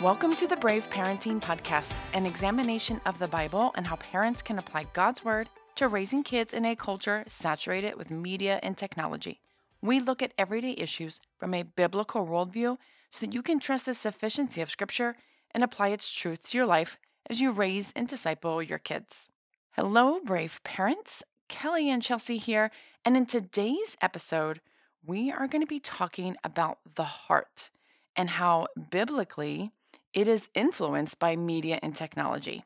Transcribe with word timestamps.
Welcome 0.00 0.34
to 0.36 0.46
the 0.46 0.56
Brave 0.56 0.88
Parenting 0.88 1.42
Podcast, 1.42 1.92
an 2.14 2.24
examination 2.24 3.02
of 3.04 3.18
the 3.18 3.28
Bible 3.28 3.70
and 3.74 3.86
how 3.86 3.96
parents 3.96 4.40
can 4.40 4.58
apply 4.58 4.86
God's 4.94 5.22
Word 5.22 5.50
to 5.74 5.88
raising 5.88 6.22
kids 6.22 6.54
in 6.54 6.64
a 6.64 6.74
culture 6.74 7.22
saturated 7.26 7.96
with 7.96 8.10
media 8.10 8.60
and 8.62 8.78
technology. 8.78 9.42
We 9.82 10.00
look 10.00 10.22
at 10.22 10.32
everyday 10.38 10.74
issues 10.78 11.20
from 11.38 11.52
a 11.52 11.64
biblical 11.64 12.26
worldview 12.26 12.78
so 13.10 13.26
that 13.26 13.34
you 13.34 13.42
can 13.42 13.60
trust 13.60 13.84
the 13.84 13.92
sufficiency 13.92 14.62
of 14.62 14.70
Scripture 14.70 15.16
and 15.50 15.62
apply 15.62 15.88
its 15.88 16.10
truth 16.10 16.48
to 16.48 16.56
your 16.56 16.66
life 16.66 16.96
as 17.28 17.42
you 17.42 17.52
raise 17.52 17.92
and 17.94 18.08
disciple 18.08 18.62
your 18.62 18.78
kids. 18.78 19.28
Hello, 19.72 20.18
brave 20.24 20.60
parents. 20.64 21.22
Kelly 21.50 21.90
and 21.90 22.02
Chelsea 22.02 22.38
here, 22.38 22.70
and 23.04 23.18
in 23.18 23.26
today's 23.26 23.98
episode, 24.00 24.62
we 25.04 25.30
are 25.30 25.46
going 25.46 25.60
to 25.60 25.66
be 25.66 25.78
talking 25.78 26.38
about 26.42 26.78
the 26.94 27.04
heart 27.04 27.68
and 28.16 28.30
how 28.30 28.66
biblically 28.90 29.72
it 30.12 30.28
is 30.28 30.48
influenced 30.54 31.18
by 31.18 31.36
media 31.36 31.78
and 31.82 31.94
technology. 31.94 32.64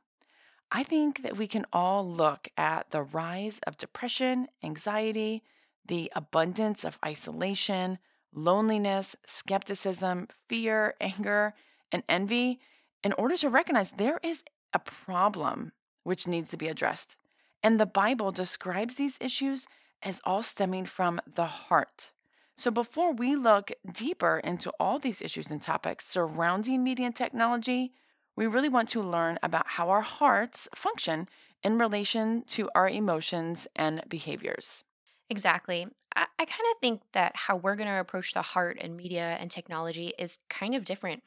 I 0.70 0.82
think 0.82 1.22
that 1.22 1.36
we 1.36 1.46
can 1.46 1.66
all 1.72 2.08
look 2.08 2.48
at 2.56 2.90
the 2.90 3.02
rise 3.02 3.60
of 3.66 3.76
depression, 3.76 4.48
anxiety, 4.62 5.42
the 5.86 6.10
abundance 6.16 6.84
of 6.84 6.98
isolation, 7.04 7.98
loneliness, 8.32 9.14
skepticism, 9.24 10.28
fear, 10.48 10.94
anger, 11.00 11.54
and 11.92 12.02
envy 12.08 12.60
in 13.02 13.12
order 13.12 13.36
to 13.36 13.50
recognize 13.50 13.90
there 13.90 14.18
is 14.22 14.42
a 14.72 14.78
problem 14.78 15.72
which 16.02 16.26
needs 16.26 16.50
to 16.50 16.56
be 16.56 16.68
addressed. 16.68 17.16
And 17.62 17.78
the 17.78 17.86
Bible 17.86 18.30
describes 18.30 18.96
these 18.96 19.18
issues 19.20 19.66
as 20.02 20.20
all 20.24 20.42
stemming 20.42 20.86
from 20.86 21.20
the 21.26 21.46
heart. 21.46 22.10
So, 22.56 22.70
before 22.70 23.12
we 23.12 23.34
look 23.34 23.72
deeper 23.90 24.38
into 24.38 24.70
all 24.78 24.98
these 24.98 25.20
issues 25.20 25.50
and 25.50 25.60
topics 25.60 26.06
surrounding 26.06 26.84
media 26.84 27.06
and 27.06 27.16
technology, 27.16 27.92
we 28.36 28.46
really 28.46 28.68
want 28.68 28.88
to 28.90 29.00
learn 29.02 29.38
about 29.42 29.66
how 29.68 29.90
our 29.90 30.02
hearts 30.02 30.68
function 30.74 31.28
in 31.62 31.78
relation 31.78 32.42
to 32.46 32.70
our 32.74 32.88
emotions 32.88 33.66
and 33.74 34.02
behaviors. 34.08 34.84
Exactly. 35.30 35.88
I, 36.14 36.26
I 36.38 36.44
kind 36.44 36.66
of 36.72 36.78
think 36.80 37.02
that 37.12 37.32
how 37.34 37.56
we're 37.56 37.76
going 37.76 37.88
to 37.88 38.00
approach 38.00 38.34
the 38.34 38.42
heart 38.42 38.78
and 38.80 38.96
media 38.96 39.36
and 39.40 39.50
technology 39.50 40.12
is 40.18 40.38
kind 40.48 40.74
of 40.74 40.84
different 40.84 41.22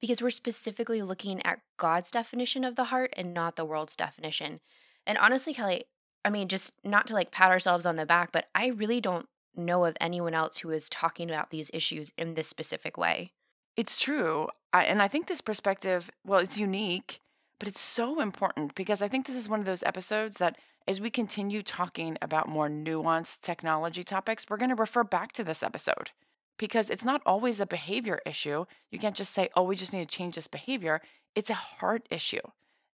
because 0.00 0.20
we're 0.20 0.30
specifically 0.30 1.02
looking 1.02 1.44
at 1.46 1.60
God's 1.76 2.10
definition 2.10 2.64
of 2.64 2.74
the 2.74 2.84
heart 2.84 3.12
and 3.16 3.32
not 3.32 3.54
the 3.56 3.64
world's 3.64 3.94
definition. 3.94 4.60
And 5.06 5.16
honestly, 5.18 5.54
Kelly, 5.54 5.84
I 6.24 6.30
mean, 6.30 6.48
just 6.48 6.72
not 6.84 7.06
to 7.08 7.14
like 7.14 7.30
pat 7.30 7.50
ourselves 7.50 7.86
on 7.86 7.96
the 7.96 8.06
back, 8.06 8.32
but 8.32 8.46
I 8.54 8.68
really 8.68 9.00
don't 9.00 9.28
know 9.56 9.84
of 9.84 9.96
anyone 10.00 10.34
else 10.34 10.58
who 10.58 10.70
is 10.70 10.88
talking 10.88 11.30
about 11.30 11.50
these 11.50 11.70
issues 11.74 12.12
in 12.16 12.34
this 12.34 12.48
specific 12.48 12.96
way. 12.96 13.32
It's 13.76 14.00
true. 14.00 14.48
I, 14.72 14.84
and 14.84 15.02
I 15.02 15.08
think 15.08 15.26
this 15.26 15.40
perspective, 15.40 16.10
well, 16.24 16.40
it's 16.40 16.58
unique, 16.58 17.20
but 17.58 17.68
it's 17.68 17.80
so 17.80 18.20
important 18.20 18.74
because 18.74 19.02
I 19.02 19.08
think 19.08 19.26
this 19.26 19.36
is 19.36 19.48
one 19.48 19.60
of 19.60 19.66
those 19.66 19.82
episodes 19.82 20.36
that 20.38 20.56
as 20.86 21.00
we 21.00 21.10
continue 21.10 21.62
talking 21.62 22.18
about 22.20 22.48
more 22.48 22.68
nuanced 22.68 23.40
technology 23.40 24.02
topics, 24.02 24.46
we're 24.48 24.56
going 24.56 24.70
to 24.70 24.74
refer 24.74 25.04
back 25.04 25.32
to 25.32 25.44
this 25.44 25.62
episode 25.62 26.10
because 26.58 26.90
it's 26.90 27.04
not 27.04 27.22
always 27.24 27.60
a 27.60 27.66
behavior 27.66 28.20
issue. 28.26 28.64
You 28.90 28.98
can't 28.98 29.16
just 29.16 29.32
say, 29.32 29.48
oh, 29.54 29.62
we 29.62 29.76
just 29.76 29.92
need 29.92 30.08
to 30.08 30.16
change 30.16 30.34
this 30.34 30.48
behavior. 30.48 31.00
It's 31.34 31.50
a 31.50 31.54
heart 31.54 32.06
issue. 32.10 32.42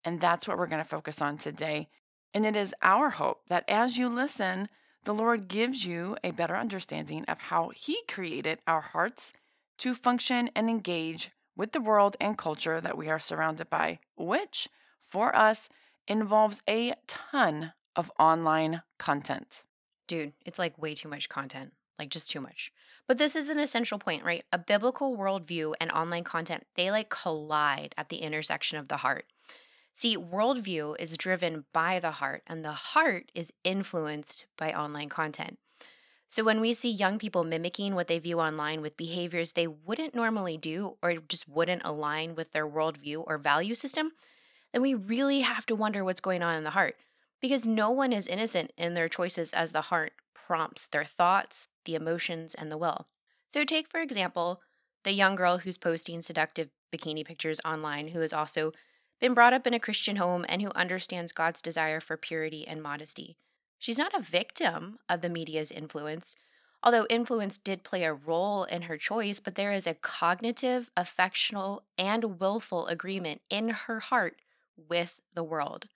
And 0.05 0.21
that's 0.21 0.47
what 0.47 0.59
we're 0.59 0.67
going 0.67 0.83
to 0.83 0.89
focus 0.89 1.21
on 1.21 1.39
today. 1.39 1.89
And 2.35 2.45
it 2.47 2.57
is 2.57 2.75
our 2.83 3.11
hope 3.11 3.43
that 3.49 3.65
as 3.69 3.99
you 3.99 4.09
listen, 4.09 4.69
the 5.09 5.15
Lord 5.15 5.49
gives 5.49 5.87
you 5.87 6.19
a 6.23 6.33
better 6.33 6.55
understanding 6.55 7.25
of 7.29 7.39
how 7.39 7.71
He 7.71 8.03
created 8.07 8.59
our 8.67 8.83
hearts 8.83 9.33
to 9.79 9.95
function 9.95 10.51
and 10.55 10.69
engage 10.69 11.31
with 11.57 11.73
the 11.73 11.81
world 11.81 12.15
and 12.21 12.37
culture 12.37 12.79
that 12.79 12.99
we 12.99 13.09
are 13.09 13.19
surrounded 13.19 13.71
by, 13.71 14.01
which 14.19 14.69
for 15.07 15.35
us 15.35 15.71
involves 16.07 16.61
a 16.69 16.93
ton 17.07 17.73
of 17.97 18.13
online 18.19 18.83
content. 18.99 19.63
Dude, 20.07 20.35
it's 20.45 20.59
like 20.59 20.77
way 20.77 20.95
too 20.95 21.09
much 21.09 21.31
content, 21.31 21.73
like 21.99 22.11
just 22.11 22.31
too 22.31 22.43
much. 22.43 22.71
But 23.07 23.17
this 23.17 23.35
is 23.35 23.49
an 23.49 23.59
essential 23.59 23.99
point, 23.99 24.25
right? 24.25 24.45
A 24.53 24.59
biblical 24.59 25.17
worldview 25.17 25.73
and 25.81 25.91
online 25.91 26.25
content, 26.25 26.67
they 26.75 26.91
like 26.91 27.09
collide 27.09 27.95
at 27.97 28.11
the 28.11 28.19
intersection 28.19 28.77
of 28.77 28.89
the 28.89 28.99
heart. 28.99 29.25
See, 29.99 30.17
worldview 30.17 30.95
is 31.01 31.17
driven 31.17 31.65
by 31.73 31.99
the 31.99 32.13
heart, 32.13 32.45
and 32.47 32.65
the 32.65 32.71
heart 32.71 33.33
is 33.35 33.53
influenced 33.65 34.47
by 34.57 34.71
online 34.71 35.09
content. 35.09 35.59
So 36.29 36.45
when 36.45 36.61
we 36.61 36.73
see 36.73 36.89
young 36.89 37.19
people 37.19 37.43
mimicking 37.43 37.97
what 37.97 38.07
they 38.07 38.21
view 38.21 38.39
online 38.39 38.81
with 38.81 38.97
behaviors 38.97 39.55
they 39.55 39.67
wouldn't 39.67 40.15
normally 40.15 40.57
do 40.57 40.99
or 41.03 41.15
just 41.15 41.49
wouldn't 41.49 41.83
align 41.85 42.37
with 42.37 42.53
their 42.53 42.65
worldview 42.65 43.25
or 43.27 43.39
value 43.39 43.75
system, 43.75 44.13
then 44.73 44.83
we 44.83 44.95
really 44.95 45.41
have 45.41 45.67
to 45.67 45.75
wonder 45.75 46.05
what's 46.05 46.21
going 46.21 46.45
on 46.45 46.55
in 46.55 46.63
the 46.63 46.79
heart. 46.79 46.95
Because 47.41 47.67
no 47.67 47.91
one 47.91 48.13
is 48.13 48.29
innocent 48.29 48.73
in 48.79 48.95
their 48.95 49.09
choices 49.09 49.53
as 49.53 49.73
the 49.73 49.81
heart 49.91 50.13
prompts 50.33 50.87
their 50.87 51.05
thoughts, 51.05 51.67
the 51.87 51.97
emotions, 51.97 52.55
and 52.55 52.71
the 52.71 52.79
will. 52.79 53.09
So, 53.53 53.65
take 53.65 53.91
for 53.91 53.99
example, 53.99 54.61
the 55.03 55.11
young 55.11 55.35
girl 55.35 55.59
who's 55.59 55.77
posting 55.77 56.21
seductive 56.21 56.69
bikini 56.95 57.25
pictures 57.25 57.61
online, 57.65 58.07
who 58.07 58.23
is 58.23 58.33
also 58.33 58.73
been 59.21 59.35
brought 59.35 59.53
up 59.53 59.67
in 59.67 59.75
a 59.75 59.81
Christian 59.81 60.17
home, 60.17 60.45
and 60.49 60.63
who 60.63 60.71
understands 60.75 61.33
God's 61.33 61.63
desire 61.63 62.01
for 62.01 62.17
purity 62.17 62.67
and 62.67 62.83
modesty. 62.83 63.37
She's 63.79 63.99
not 63.99 64.15
a 64.15 64.23
victim 64.23 64.99
of 65.09 65.21
the 65.21 65.29
media's 65.29 65.71
influence, 65.71 66.35
although 66.83 67.07
influence 67.11 67.59
did 67.59 67.83
play 67.83 68.05
a 68.05 68.13
role 68.13 68.65
in 68.65 68.83
her 68.83 68.97
choice, 68.97 69.41
but 69.41 69.55
there 69.55 69.73
is 69.73 69.87
a 69.87 69.95
cognitive, 69.95 70.91
affectional, 70.97 71.85
and 71.97 72.41
willful 72.41 72.87
agreement 72.87 73.41
in 73.51 73.71
her 73.71 74.01
heart 74.01 74.37
with 74.77 75.21
the 75.35 75.45
world. 75.45 75.87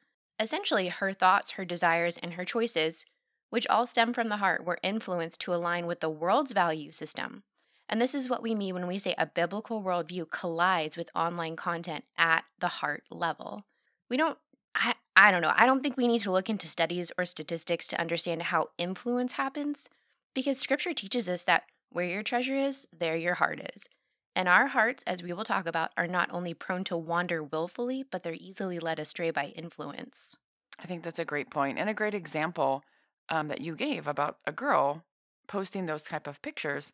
Essentially, 0.40 0.88
her 0.88 1.12
thoughts, 1.12 1.52
her 1.52 1.64
desires, 1.64 2.18
and 2.18 2.34
her 2.34 2.44
choices, 2.44 3.04
which 3.50 3.66
all 3.68 3.86
stem 3.86 4.12
from 4.12 4.28
the 4.28 4.38
heart, 4.38 4.64
were 4.64 4.78
influenced 4.82 5.40
to 5.42 5.54
align 5.54 5.86
with 5.86 6.00
the 6.00 6.10
world's 6.10 6.52
value 6.52 6.90
system. 6.90 7.44
And 7.92 8.00
this 8.00 8.14
is 8.14 8.26
what 8.26 8.42
we 8.42 8.54
mean 8.54 8.72
when 8.72 8.86
we 8.86 8.98
say 8.98 9.14
a 9.18 9.26
biblical 9.26 9.82
worldview 9.82 10.30
collides 10.30 10.96
with 10.96 11.10
online 11.14 11.56
content 11.56 12.06
at 12.16 12.44
the 12.58 12.68
heart 12.68 13.04
level. 13.10 13.66
We 14.08 14.16
don't, 14.16 14.38
I, 14.74 14.94
I 15.14 15.30
don't 15.30 15.42
know, 15.42 15.52
I 15.54 15.66
don't 15.66 15.82
think 15.82 15.98
we 15.98 16.08
need 16.08 16.22
to 16.22 16.32
look 16.32 16.48
into 16.48 16.68
studies 16.68 17.12
or 17.18 17.26
statistics 17.26 17.86
to 17.88 18.00
understand 18.00 18.44
how 18.44 18.70
influence 18.78 19.32
happens 19.32 19.90
because 20.34 20.58
scripture 20.58 20.94
teaches 20.94 21.28
us 21.28 21.44
that 21.44 21.64
where 21.90 22.06
your 22.06 22.22
treasure 22.22 22.56
is, 22.56 22.86
there 22.98 23.14
your 23.14 23.34
heart 23.34 23.60
is. 23.76 23.90
And 24.34 24.48
our 24.48 24.68
hearts, 24.68 25.04
as 25.06 25.22
we 25.22 25.34
will 25.34 25.44
talk 25.44 25.66
about, 25.66 25.90
are 25.94 26.08
not 26.08 26.30
only 26.32 26.54
prone 26.54 26.84
to 26.84 26.96
wander 26.96 27.42
willfully, 27.42 28.06
but 28.10 28.22
they're 28.22 28.32
easily 28.32 28.78
led 28.78 29.00
astray 29.00 29.30
by 29.30 29.52
influence. 29.54 30.34
I 30.82 30.86
think 30.86 31.02
that's 31.02 31.18
a 31.18 31.26
great 31.26 31.50
point 31.50 31.78
and 31.78 31.90
a 31.90 31.94
great 31.94 32.14
example 32.14 32.84
um, 33.28 33.48
that 33.48 33.60
you 33.60 33.76
gave 33.76 34.06
about 34.06 34.38
a 34.46 34.52
girl 34.52 35.04
posting 35.46 35.84
those 35.84 36.04
type 36.04 36.26
of 36.26 36.40
pictures 36.40 36.90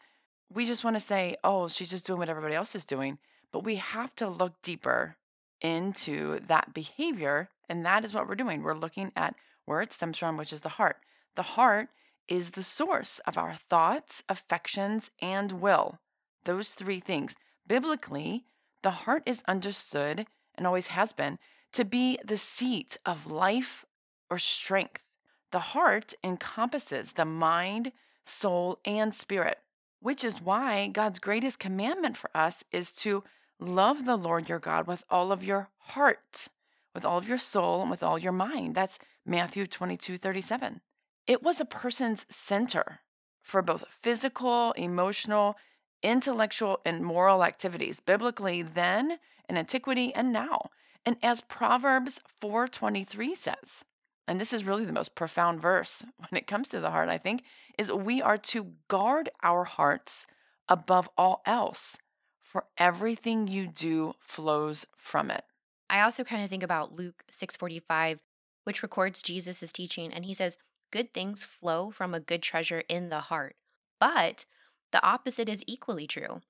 we 0.53 0.65
just 0.65 0.85
want 0.85 0.97
to 0.97 1.01
say, 1.01 1.37
oh, 1.45 1.69
she's 1.69 1.91
just 1.91 2.07
doing 2.07 2.19
what 2.19 2.29
everybody 2.29 2.55
else 2.55 2.75
is 2.75 2.85
doing. 2.85 3.19
But 3.53 3.65
we 3.65 3.77
have 3.77 4.15
to 4.17 4.29
look 4.29 4.61
deeper 4.63 5.17
into 5.61 6.41
that 6.47 6.73
behavior. 6.73 7.49
And 7.69 7.85
that 7.85 8.05
is 8.05 8.15
what 8.15 8.29
we're 8.29 8.35
doing. 8.35 8.63
We're 8.63 8.75
looking 8.75 9.13
at 9.15 9.35
where 9.65 9.81
it 9.81 9.93
stems 9.93 10.19
from, 10.19 10.37
which 10.37 10.53
is 10.53 10.63
the 10.63 10.71
heart. 10.71 10.99
The 11.35 11.43
heart 11.43 11.89
is 12.27 12.53
the 12.53 12.63
source 12.63 13.21
of 13.21 13.37
our 13.39 13.55
thoughts, 13.55 14.23
affections, 14.29 15.11
and 15.21 15.53
will. 15.53 15.99
Those 16.45 16.71
three 16.71 17.01
things. 17.01 17.35
Biblically, 17.67 18.45
the 18.83 18.91
heart 18.91 19.23
is 19.27 19.43
understood 19.47 20.27
and 20.55 20.67
always 20.67 20.89
has 20.89 21.13
been 21.13 21.39
to 21.73 21.85
be 21.85 22.19
the 22.25 22.39
seat 22.39 22.97
of 23.05 23.31
life 23.31 23.85
or 24.31 24.39
strength. 24.39 25.05
The 25.53 25.59
heart 25.59 26.15
encompasses 26.23 27.13
the 27.13 27.25
mind, 27.25 27.93
soul, 28.25 28.79
and 28.85 29.15
spirit 29.15 29.59
which 30.01 30.25
is 30.25 30.43
why 30.43 30.89
God's 30.89 31.19
greatest 31.19 31.59
commandment 31.59 32.17
for 32.17 32.31
us 32.35 32.65
is 32.73 32.93
to 32.93 33.25
love 33.61 34.05
the 34.05 34.17
Lord 34.17 34.49
your 34.49 34.59
God 34.59 34.87
with 34.87 35.05
all 35.11 35.33
of 35.33 35.43
your 35.43 35.71
heart, 35.79 36.49
with 36.95 37.05
all 37.05 37.19
of 37.19 37.29
your 37.29 37.39
soul, 37.39 37.83
and 37.83 37.91
with 37.91 38.03
all 38.03 38.19
your 38.19 38.33
mind. 38.33 38.75
That's 38.75 38.99
Matthew 39.27 39.67
22 39.67 40.19
37. 40.19 40.81
It 41.27 41.43
was 41.43 41.61
a 41.61 41.65
person's 41.65 42.27
center 42.29 43.01
for 43.43 43.63
both 43.63 43.85
physical, 43.89 44.73
emotional, 44.73 45.57
intellectual, 46.03 46.81
and 46.85 47.05
moral 47.05 47.45
activities, 47.45 48.01
biblically 48.01 48.63
then, 48.63 49.19
in 49.49 49.57
antiquity, 49.57 50.15
and 50.15 50.33
now. 50.33 50.71
And 51.05 51.17
as 51.23 51.41
Proverbs 51.41 52.21
4:23 52.41 53.35
says, 53.35 53.85
and 54.29 54.41
this 54.41 54.53
is 54.53 54.65
really 54.65 54.85
the 54.85 54.93
most 54.93 55.15
profound 55.15 55.61
verse 55.61 56.05
when 56.19 56.39
it 56.39 56.47
comes 56.47 56.69
to 56.69 56.81
the 56.81 56.91
heart, 56.91 57.09
I 57.09 57.19
think, 57.19 57.43
is 57.79 57.91
we 57.91 58.23
are 58.23 58.39
to 58.39 58.73
guard 58.89 59.31
our 59.43 59.65
hearts 59.65 60.27
above 60.69 61.09
all 61.17 61.43
else, 61.47 61.97
for 62.41 62.65
everything 62.77 63.49
you 63.49 63.67
do 63.67 64.15
flows 64.21 64.87
from 64.97 65.31
it. 65.31 65.45
I 65.91 66.01
also 66.01 66.25
kind 66.25 66.45
of 66.45 66.51
think 66.51 66.63
about 66.63 66.97
Luke 66.97 67.25
6:45, 67.31 68.21
which 68.65 68.83
records 68.83 69.23
Jesus' 69.23 69.73
teaching, 69.73 70.13
and 70.13 70.25
he 70.25 70.35
says, 70.35 70.59
Good 70.91 71.13
things 71.13 71.45
flow 71.45 71.91
from 71.91 72.15
a 72.15 72.21
good 72.21 72.43
treasure 72.43 72.83
in 72.89 73.09
the 73.11 73.21
heart. 73.21 73.57
But 74.01 74.47
the 74.91 75.05
opposite 75.05 75.49
is 75.49 75.65
equally 75.67 76.07
true. 76.07 76.41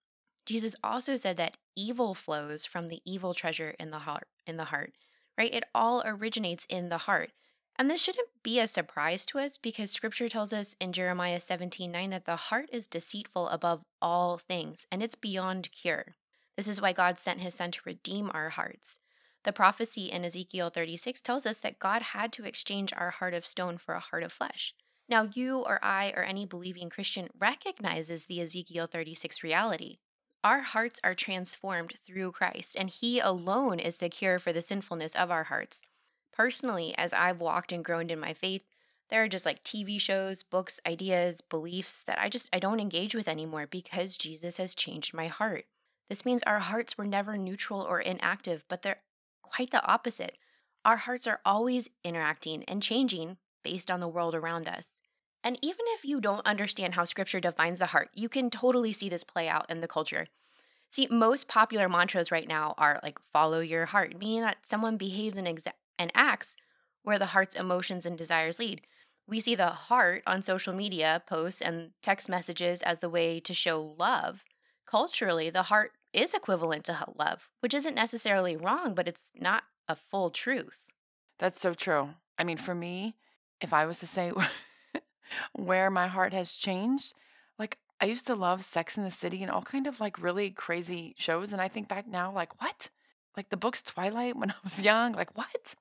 Jesus 0.47 0.77
also 0.83 1.17
said 1.17 1.37
that 1.37 1.57
evil 1.77 2.15
flows 2.15 2.65
from 2.65 2.89
the 2.89 3.03
evil 3.05 3.35
treasure 3.35 3.75
in 3.79 3.91
the 3.91 4.01
heart 4.01 4.29
in 4.47 4.57
the 4.57 4.65
heart, 4.65 4.95
right? 5.37 5.53
It 5.53 5.65
all 5.75 6.03
originates 6.07 6.67
in 6.69 6.89
the 6.89 6.99
heart. 6.99 7.33
And 7.79 7.89
this 7.89 8.03
shouldn't 8.03 8.29
be 8.43 8.59
a 8.59 8.67
surprise 8.67 9.25
to 9.27 9.39
us 9.39 9.57
because 9.57 9.93
scripture 9.93 10.29
tells 10.29 10.53
us 10.53 10.75
in 10.81 10.93
Jeremiah 10.93 11.39
17 11.39 11.93
9 11.93 12.11
that 12.11 12.25
the 12.25 12.37
heart 12.37 12.69
is 12.73 12.89
deceitful 12.89 13.49
above 13.49 13.85
all 14.03 14.37
things 14.37 14.87
and 14.91 15.01
it's 15.01 15.15
beyond 15.15 15.71
cure. 15.71 16.17
This 16.57 16.67
is 16.67 16.81
why 16.81 16.93
God 16.93 17.21
sent 17.21 17.41
his 17.41 17.55
son 17.55 17.71
to 17.71 17.81
redeem 17.85 18.33
our 18.35 18.49
hearts. 18.49 18.99
The 19.45 19.53
prophecy 19.53 20.07
in 20.11 20.25
Ezekiel 20.25 20.71
36 20.71 21.21
tells 21.21 21.47
us 21.47 21.61
that 21.61 21.79
God 21.79 22.03
had 22.03 22.33
to 22.33 22.45
exchange 22.45 22.93
our 22.93 23.11
heart 23.11 23.33
of 23.33 23.47
stone 23.47 23.79
for 23.79 23.95
a 23.95 24.01
heart 24.01 24.25
of 24.25 24.33
flesh. 24.33 24.75
Now, 25.09 25.29
you 25.33 25.61
or 25.61 25.79
I 25.83 26.13
or 26.17 26.25
any 26.25 26.45
believing 26.45 26.91
Christian 26.91 27.29
recognizes 27.39 28.27
the 28.27 28.41
Ezekiel 28.41 28.87
36 28.87 29.45
reality. 29.45 29.99
Our 30.43 30.61
hearts 30.61 31.01
are 31.05 31.15
transformed 31.15 31.95
through 32.05 32.33
Christ, 32.33 32.77
and 32.77 32.91
He 32.91 33.21
alone 33.21 33.79
is 33.79 33.99
the 33.99 34.09
cure 34.09 34.39
for 34.39 34.53
the 34.53 34.61
sinfulness 34.61 35.15
of 35.15 35.31
our 35.31 35.45
hearts. 35.45 35.81
Personally, 36.39 36.95
as 36.97 37.13
I've 37.13 37.41
walked 37.41 37.73
and 37.73 37.85
grown 37.85 38.11
in 38.11 38.21
my 38.21 38.33
faith, 38.33 38.63
there 39.11 39.25
are 39.25 39.29
just 39.29 39.45
like 39.45 39.65
TV 39.65 39.99
shows, 40.01 40.45
books, 40.45 40.81
ideas, 40.87 41.41
beliefs 41.41 42.05
that 42.05 42.21
I 42.21 42.29
just 42.29 42.49
I 42.55 42.61
don't 42.61 42.79
engage 42.79 43.13
with 43.13 43.27
anymore 43.27 43.67
because 43.67 44.17
Jesus 44.17 44.57
has 44.59 44.75
changed 44.75 45.13
my 45.13 45.27
heart. 45.27 45.65
This 46.09 46.25
means 46.25 46.45
our 46.45 46.61
hearts 46.61 46.97
were 46.97 47.07
never 47.07 47.37
neutral 47.37 47.81
or 47.81 48.01
inactive, 48.01 48.65
but 48.69 48.83
they're 48.83 49.01
quite 49.43 49.73
the 49.73 49.85
opposite. 49.85 50.39
Our 50.85 50.99
hearts 50.99 51.27
are 51.27 51.41
always 51.45 51.91
interacting 52.05 52.63
and 52.65 52.83
changing 52.83 53.39
based 53.65 53.91
on 53.91 53.99
the 53.99 54.09
world 54.09 54.37
around 54.37 54.69
us. 54.69 54.99
And 55.43 55.59
even 55.61 55.87
if 55.89 56.05
you 56.05 56.21
don't 56.21 56.47
understand 56.47 56.95
how 56.95 57.05
scripture 57.05 57.41
defines 57.41 57.81
the 57.81 57.87
heart, 57.87 58.11
you 58.15 58.29
can 58.29 58.49
totally 58.49 58.93
see 58.93 59.09
this 59.09 59.25
play 59.25 59.49
out 59.49 59.69
in 59.69 59.81
the 59.81 59.89
culture. 59.89 60.29
See, 60.91 61.09
most 61.11 61.49
popular 61.49 61.89
mantras 61.89 62.31
right 62.31 62.49
now 62.49 62.75
are 62.79 63.01
like 63.03 63.19
follow 63.33 63.59
your 63.59 63.87
heart, 63.87 64.17
meaning 64.19 64.43
that 64.43 64.59
someone 64.63 64.97
behaves 64.97 65.37
in 65.37 65.45
exa- 65.45 65.73
and 65.99 66.11
acts 66.15 66.57
where 67.03 67.19
the 67.19 67.27
heart's 67.27 67.57
emotions 67.57 68.07
and 68.07 68.17
desires 68.17 68.59
lead. 68.59 68.83
We 69.27 69.41
see 69.41 69.55
the 69.55 69.69
heart 69.69 70.23
on 70.27 70.43
social 70.43 70.73
media 70.73 71.23
posts 71.27 71.61
and 71.61 71.91
text 72.03 72.29
messages 72.29 72.83
as 72.83 73.01
the 73.01 73.11
way 73.11 73.41
to 73.41 73.53
show 73.53 73.95
love. 73.99 74.45
Culturally, 74.87 75.51
the 75.51 75.65
heart 75.65 75.93
is 76.13 76.33
equivalent 76.33 76.85
to 76.85 77.05
love, 77.19 77.49
which 77.61 77.75
isn't 77.75 77.95
necessarily 77.95 78.57
wrong, 78.57 78.95
but 78.95 79.07
it's 79.07 79.33
not 79.39 79.65
a 79.89 79.97
full 79.97 80.31
truth. 80.31 80.81
That's 81.39 81.61
so 81.61 81.75
true. 81.75 82.11
I 82.39 82.45
mean, 82.45 82.57
for 82.57 82.75
me, 82.75 83.17
if 83.61 83.73
I 83.73 83.87
was 83.87 83.99
to 83.99 84.07
say 84.07 84.33
where 85.53 85.91
my 85.91 86.07
heart 86.07 86.33
has 86.33 86.53
changed, 86.53 87.13
like 87.59 87.79
I 88.01 88.07
used 88.07 88.27
to 88.29 88.35
love 88.35 88.65
Sex 88.65 88.97
in 88.97 89.05
the 89.05 89.11
City 89.11 89.43
and 89.43 89.51
all 89.51 89.63
kind 89.63 89.87
of 89.87 90.01
like 90.01 90.23
really 90.23 90.51
crazy 90.51 91.15
shows. 91.19 91.53
And 91.53 91.61
I 91.61 91.69
think 91.69 91.89
back 91.89 92.07
now, 92.07 92.33
like, 92.33 92.61
what? 92.61 92.89
Like 93.37 93.51
the 93.51 93.57
books 93.57 93.83
Twilight 93.83 94.37
when 94.37 94.51
I 94.53 94.55
was 94.65 94.83
young, 94.83 95.13
like, 95.13 95.37
what? 95.37 95.75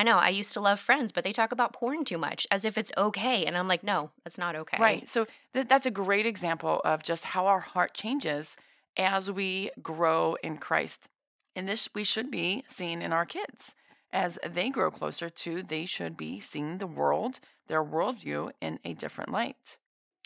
I 0.00 0.02
know. 0.02 0.16
I 0.16 0.30
used 0.30 0.54
to 0.54 0.60
love 0.60 0.80
Friends, 0.80 1.12
but 1.12 1.24
they 1.24 1.32
talk 1.32 1.52
about 1.52 1.74
porn 1.74 2.04
too 2.04 2.16
much 2.16 2.46
as 2.50 2.64
if 2.64 2.78
it's 2.78 2.90
okay. 2.96 3.44
And 3.44 3.54
I'm 3.54 3.68
like, 3.68 3.84
no, 3.84 4.12
that's 4.24 4.38
not 4.38 4.56
okay. 4.56 4.78
Right. 4.80 5.06
So 5.06 5.26
th- 5.52 5.68
that's 5.68 5.84
a 5.84 5.90
great 5.90 6.24
example 6.24 6.80
of 6.86 7.02
just 7.02 7.26
how 7.26 7.46
our 7.46 7.60
heart 7.60 7.92
changes 7.92 8.56
as 8.96 9.30
we 9.30 9.70
grow 9.82 10.38
in 10.42 10.56
Christ. 10.56 11.10
And 11.54 11.68
this 11.68 11.86
we 11.94 12.02
should 12.02 12.30
be 12.30 12.64
seeing 12.66 13.02
in 13.02 13.12
our 13.12 13.26
kids. 13.26 13.74
As 14.10 14.38
they 14.42 14.70
grow 14.70 14.90
closer 14.90 15.28
to, 15.28 15.62
they 15.62 15.84
should 15.84 16.16
be 16.16 16.40
seeing 16.40 16.78
the 16.78 16.86
world, 16.86 17.38
their 17.68 17.84
worldview, 17.84 18.52
in 18.58 18.78
a 18.86 18.94
different 18.94 19.30
light. 19.30 19.76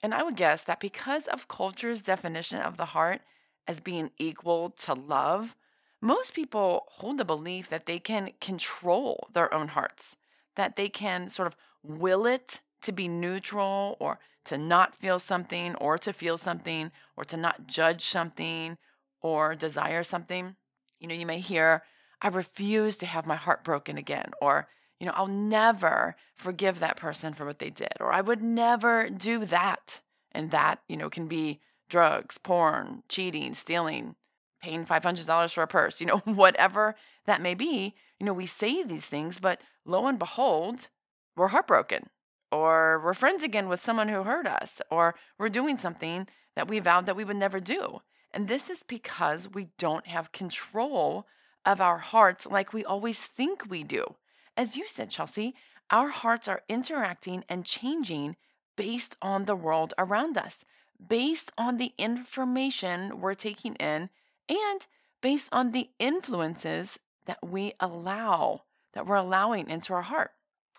And 0.05 0.15
I 0.15 0.23
would 0.23 0.37
guess 0.37 0.63
that 0.63 0.79
because 0.79 1.27
of 1.27 1.49
culture's 1.49 2.03
definition 2.03 2.61
of 2.61 2.77
the 2.77 2.85
heart 2.85 3.23
as 3.67 3.81
being 3.81 4.13
equal 4.19 4.71
to 4.71 4.95
love, 4.95 5.57
most 6.05 6.35
people 6.35 6.85
hold 6.91 7.17
the 7.17 7.25
belief 7.25 7.71
that 7.71 7.87
they 7.87 7.99
can 7.99 8.33
control 8.39 9.27
their 9.33 9.53
own 9.55 9.69
hearts, 9.69 10.17
that 10.55 10.77
they 10.77 10.91
can 10.91 11.31
sort 11.31 11.49
of 11.49 11.57
will 11.83 12.27
it 12.27 12.61
to 12.83 12.93
be 12.93 13.09
neutral 13.09 13.97
or 13.99 14.19
to 14.45 14.59
not 14.59 14.95
feel 14.95 15.19
something 15.19 15.75
or 15.77 15.97
to 15.97 16.13
feel 16.13 16.37
something 16.37 16.93
or 17.17 17.25
to 17.25 17.39
not 17.39 17.67
judge 17.67 18.03
something 18.03 18.77
or 19.23 19.55
desire 19.55 20.03
something. 20.03 20.57
You 21.01 21.09
know, 21.09 21.15
you 21.15 21.25
may 21.25 21.41
hear, 21.41 21.83
I 22.21 22.29
refuse 22.29 22.99
to 22.99 23.07
have 23.07 23.25
my 23.25 23.37
heart 23.37 23.65
broken 23.65 23.97
again, 23.97 24.33
or, 24.43 24.69
you 25.01 25.07
know, 25.07 25.15
I'll 25.17 25.27
never 25.27 26.17
forgive 26.37 26.81
that 26.81 26.99
person 26.99 27.33
for 27.33 27.47
what 27.47 27.61
they 27.61 27.71
did, 27.71 27.95
or 27.99 28.13
I 28.13 28.21
would 28.21 28.43
never 28.43 29.09
do 29.09 29.47
that. 29.47 30.03
And 30.33 30.51
that, 30.51 30.81
you 30.87 30.99
know, 30.99 31.09
can 31.09 31.29
be 31.29 31.61
drugs, 31.89 32.37
porn, 32.37 33.05
cheating, 33.09 33.55
stealing, 33.55 34.17
paying 34.65 34.87
$500 34.87 35.53
for 35.53 35.63
a 35.63 35.67
purse, 35.67 36.01
you 36.01 36.07
know, 36.07 36.19
whatever 36.25 36.95
that 37.27 37.43
may 37.43 37.55
be. 37.55 37.95
You 38.19 38.27
know, 38.27 38.33
we 38.33 38.47
say 38.47 38.83
these 38.83 39.07
things, 39.07 39.39
but 39.39 39.61
lo 39.85 40.07
and 40.07 40.19
behold, 40.19 40.89
we're 41.37 41.49
heartbroken, 41.49 42.09
or 42.51 43.01
we're 43.05 43.13
friends 43.13 43.43
again 43.43 43.69
with 43.69 43.83
someone 43.83 44.09
who 44.09 44.23
hurt 44.23 44.47
us, 44.47 44.81
or 44.91 45.15
we're 45.39 45.51
doing 45.51 45.77
something 45.77 46.27
that 46.57 46.69
we 46.69 46.79
vowed 46.79 47.05
that 47.05 47.17
we 47.17 47.25
would 47.25 47.37
never 47.37 47.61
do. 47.61 48.01
And 48.33 48.49
this 48.49 48.71
is 48.71 48.83
because 48.83 49.53
we 49.53 49.69
don't 49.77 50.07
have 50.07 50.33
control 50.33 51.27
of 51.67 51.81
our 51.81 51.99
hearts 51.99 52.47
like 52.47 52.73
we 52.73 52.85
always 52.85 53.27
think 53.27 53.69
we 53.69 53.83
do. 53.83 54.15
As 54.57 54.77
you 54.77 54.87
said, 54.87 55.11
Chelsea, 55.11 55.55
our 55.91 56.09
hearts 56.09 56.49
are 56.49 56.63
interacting 56.69 57.45
and 57.49 57.67
changing 57.67 58.37
based 58.77 59.17
on 59.21 59.45
the 59.45 59.57
world 59.57 59.93
around 59.99 60.39
us, 60.39 60.65
based 61.07 61.53
on 61.59 61.77
the 61.77 61.93
information 61.99 63.21
we're 63.21 63.35
taking 63.35 63.75
in 63.75 64.09
and 64.49 64.87
based 65.21 65.49
on 65.53 65.73
the 65.73 65.91
influences 65.99 66.99
that 67.27 67.39
we 67.43 67.73
allow, 67.81 68.63
that 68.93 69.07
we're 69.07 69.17
allowing 69.17 69.69
into 69.71 69.95
our 69.95 70.03
heart. 70.03 70.33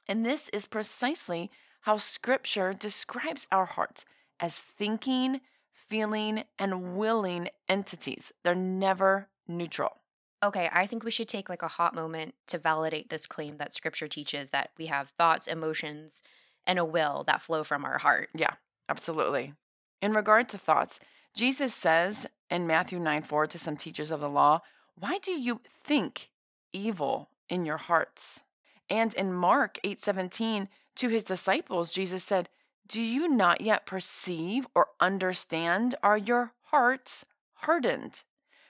And 0.08 0.26
this 0.26 0.50
is 0.50 0.66
precisely 0.66 1.50
how 1.82 1.98
scripture 1.98 2.74
describes 2.74 3.48
our 3.52 3.66
hearts 3.66 4.06
as 4.40 4.58
thinking, 4.58 5.42
feeling, 5.74 6.44
and 6.60 6.96
willing 6.96 7.50
entities. 7.68 8.32
They're 8.44 8.56
never 8.56 9.30
neutral. 9.48 10.02
Okay, 10.44 10.70
I 10.72 10.86
think 10.86 11.04
we 11.04 11.12
should 11.12 11.28
take 11.28 11.50
like 11.50 11.64
a 11.64 11.68
hot 11.68 11.96
moment 11.96 12.36
to 12.48 12.58
validate 12.58 13.10
this 13.10 13.26
claim 13.26 13.58
that 13.58 13.74
scripture 13.74 14.08
teaches 14.08 14.52
that 14.52 14.72
we 14.78 14.88
have 14.88 15.10
thoughts, 15.10 15.48
emotions, 15.48 16.22
and 16.68 16.78
a 16.78 16.86
will 16.86 17.24
that 17.26 17.42
flow 17.42 17.64
from 17.64 17.86
our 17.86 17.98
heart. 17.98 18.30
Yeah, 18.36 18.54
absolutely. 18.90 19.54
In 20.02 20.14
regard 20.14 20.50
to 20.50 20.58
thoughts, 20.58 21.00
Jesus 21.36 21.74
says 21.74 22.26
in 22.50 22.66
Matthew 22.66 22.98
9 22.98 23.22
4 23.22 23.48
to 23.48 23.60
some 23.60 23.76
teachers 23.76 24.10
of 24.10 24.22
the 24.22 24.30
law, 24.30 24.62
Why 24.98 25.20
do 25.22 25.34
you 25.34 25.62
think 25.68 26.30
evil 26.72 27.30
in 27.50 27.66
your 27.66 27.78
hearts? 27.78 28.44
And 28.90 29.14
in 29.14 29.34
Mark 29.34 29.80
8 29.84 30.02
17, 30.02 30.70
to 30.96 31.10
his 31.10 31.24
disciples, 31.24 31.92
Jesus 31.92 32.24
said, 32.24 32.50
Do 32.88 33.02
you 33.02 33.28
not 33.28 33.62
yet 33.62 33.86
perceive 33.86 34.66
or 34.74 34.88
understand? 35.00 35.96
Are 36.02 36.18
your 36.18 36.54
hearts 36.64 37.26
hardened? 37.56 38.24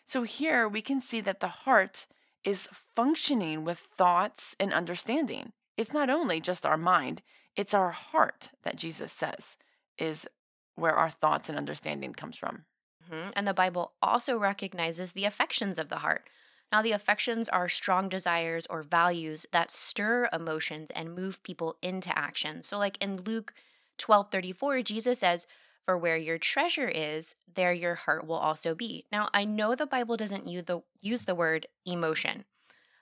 So 0.03 0.23
here 0.23 0.67
we 0.67 0.81
can 0.81 1.01
see 1.01 1.21
that 1.21 1.39
the 1.39 1.47
heart 1.47 2.07
is 2.43 2.69
functioning 2.95 3.63
with 3.63 3.87
thoughts 3.97 4.55
and 4.59 4.73
understanding. 4.73 5.51
It's 5.77 5.93
not 5.93 6.09
only 6.09 6.39
just 6.39 6.65
our 6.65 6.77
mind, 6.77 7.21
it's 7.55 7.73
our 7.73 7.91
heart 7.91 8.51
that 8.63 8.75
Jesus 8.75 9.11
says 9.11 9.57
is 9.97 10.27
where 10.75 10.93
our 10.93 11.09
thoughts 11.09 11.49
and 11.49 11.57
understanding 11.57 12.13
comes 12.13 12.35
from. 12.35 12.65
Mm-hmm. 13.09 13.29
And 13.35 13.47
the 13.47 13.53
Bible 13.53 13.93
also 14.01 14.37
recognizes 14.37 15.11
the 15.11 15.25
affections 15.25 15.77
of 15.77 15.89
the 15.89 15.97
heart. 15.97 16.29
Now, 16.71 16.81
the 16.81 16.91
affections 16.91 17.47
are 17.47 17.69
strong 17.69 18.09
desires 18.09 18.65
or 18.69 18.81
values 18.81 19.45
that 19.51 19.71
stir 19.71 20.27
emotions 20.33 20.89
and 20.95 21.15
move 21.15 21.43
people 21.43 21.77
into 21.81 22.17
action. 22.17 22.63
So, 22.63 22.77
like 22.77 22.97
in 23.01 23.21
Luke 23.21 23.53
12 23.97 24.31
34, 24.31 24.81
Jesus 24.81 25.19
says, 25.19 25.47
For 25.85 25.97
where 25.97 26.17
your 26.17 26.37
treasure 26.37 26.89
is, 26.89 27.35
there 27.53 27.71
your 27.71 27.95
heart 27.95 28.25
will 28.25 28.35
also 28.35 28.75
be. 28.75 29.05
Now, 29.11 29.29
I 29.33 29.45
know 29.45 29.75
the 29.75 29.85
Bible 29.85 30.17
doesn't 30.17 30.47
use 30.47 30.63
the, 30.65 30.81
use 31.01 31.25
the 31.25 31.35
word 31.35 31.67
emotion, 31.85 32.45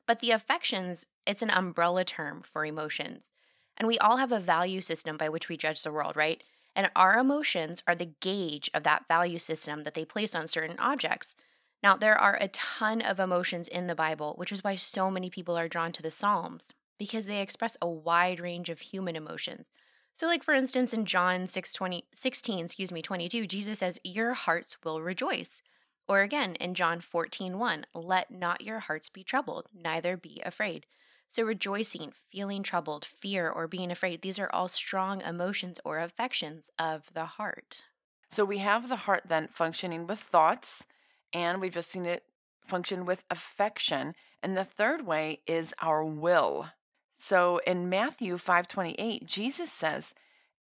but 0.06 0.20
the 0.20 0.32
affections, 0.32 1.06
it's 1.25 1.42
an 1.42 1.50
umbrella 1.50 2.03
term 2.03 2.44
for 2.44 2.65
emotions. 2.65 3.32
And 3.77 3.88
we 3.88 3.98
all 3.98 4.18
have 4.18 4.32
a 4.32 4.39
value 4.39 4.82
system 4.82 5.18
by 5.18 5.30
which 5.30 5.50
we 5.50 5.58
judge 5.58 5.82
the 5.82 5.92
world, 5.92 6.15
right? 6.15 6.44
And 6.75 6.89
our 6.96 7.18
emotions 7.18 7.84
are 7.88 7.96
the 7.96 8.13
gauge 8.20 8.70
of 8.74 8.84
that 8.84 9.08
value 9.08 9.38
system 9.38 9.84
that 9.84 9.94
they 9.94 10.06
place 10.06 10.34
on 10.34 10.48
certain 10.48 10.80
objects. 10.80 11.36
Now, 11.84 11.96
there 11.96 12.18
are 12.18 12.38
a 12.39 12.48
ton 12.48 13.01
of 13.01 13.20
emotions 13.20 13.68
in 13.68 13.88
the 13.88 13.96
Bible, 13.96 14.34
which 14.38 14.51
is 14.51 14.63
why 14.63 14.75
so 14.75 15.12
many 15.12 15.30
people 15.30 15.58
are 15.58 15.68
drawn 15.68 15.92
to 15.92 16.01
the 16.01 16.12
Psalms, 16.12 16.74
because 16.98 17.27
they 17.27 17.42
express 17.42 17.77
a 17.82 17.89
wide 17.89 18.39
range 18.39 18.70
of 18.70 18.80
human 18.80 19.15
emotions. 19.15 19.72
So, 20.13 20.27
like 20.27 20.44
for 20.44 20.53
instance, 20.53 20.94
in 20.94 21.06
John 21.06 21.48
6, 21.48 21.74
20, 21.74 22.06
16, 22.13 22.65
excuse 22.65 22.92
me, 22.92 23.01
22, 23.01 23.48
Jesus 23.48 23.80
says, 23.80 24.00
Your 24.03 24.34
hearts 24.34 24.77
will 24.84 25.01
rejoice. 25.01 25.62
Or 26.08 26.22
again 26.22 26.56
in 26.56 26.74
John 26.74 27.00
14, 27.00 27.58
1, 27.58 27.86
let 27.94 28.30
not 28.30 28.62
your 28.62 28.80
hearts 28.80 29.10
be 29.10 29.24
troubled, 29.24 29.68
neither 29.74 30.15
be 30.15 30.42
afraid. 30.46 30.86
So, 31.34 31.44
rejoicing, 31.44 32.13
feeling 32.32 32.63
troubled, 32.63 33.04
fear, 33.04 33.50
or 33.50 33.68
being 33.68 33.92
afraid, 33.92 34.22
these 34.22 34.40
are 34.40 34.52
all 34.54 34.68
strong 34.68 35.20
emotions 35.22 35.80
or 35.84 35.98
affections 35.98 36.70
of 36.80 37.12
the 37.13 37.25
heart. 37.25 37.82
So, 38.30 38.46
we 38.46 38.60
have 38.60 38.88
the 38.88 38.96
heart 38.96 39.24
then 39.25 39.50
functioning 39.52 40.08
with 40.08 40.20
thoughts 40.20 40.86
and 41.34 41.60
we've 41.60 41.74
just 41.74 41.90
seen 41.90 42.06
it 42.06 42.24
function 42.66 43.06
with 43.06 43.25
affection. 43.30 44.16
And 44.42 44.56
the 44.56 44.63
third 44.63 45.06
way 45.06 45.42
is 45.48 45.74
our 45.82 46.06
will. 46.06 46.68
So 47.13 47.60
in 47.66 47.90
Matthew 47.90 48.38
5:28, 48.38 49.25
Jesus 49.25 49.72
says, 49.72 50.13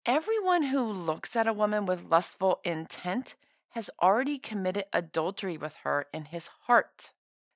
"Everyone 0.06 0.64
who 0.64 0.84
looks 0.84 1.36
at 1.36 1.46
a 1.46 1.52
woman 1.52 1.86
with 1.86 2.04
lustful 2.04 2.60
intent 2.64 3.34
has 3.70 3.90
already 4.00 4.38
committed 4.38 4.84
adultery 4.92 5.56
with 5.56 5.76
her 5.76 6.08
in 6.12 6.26
his 6.26 6.48
heart." 6.66 7.12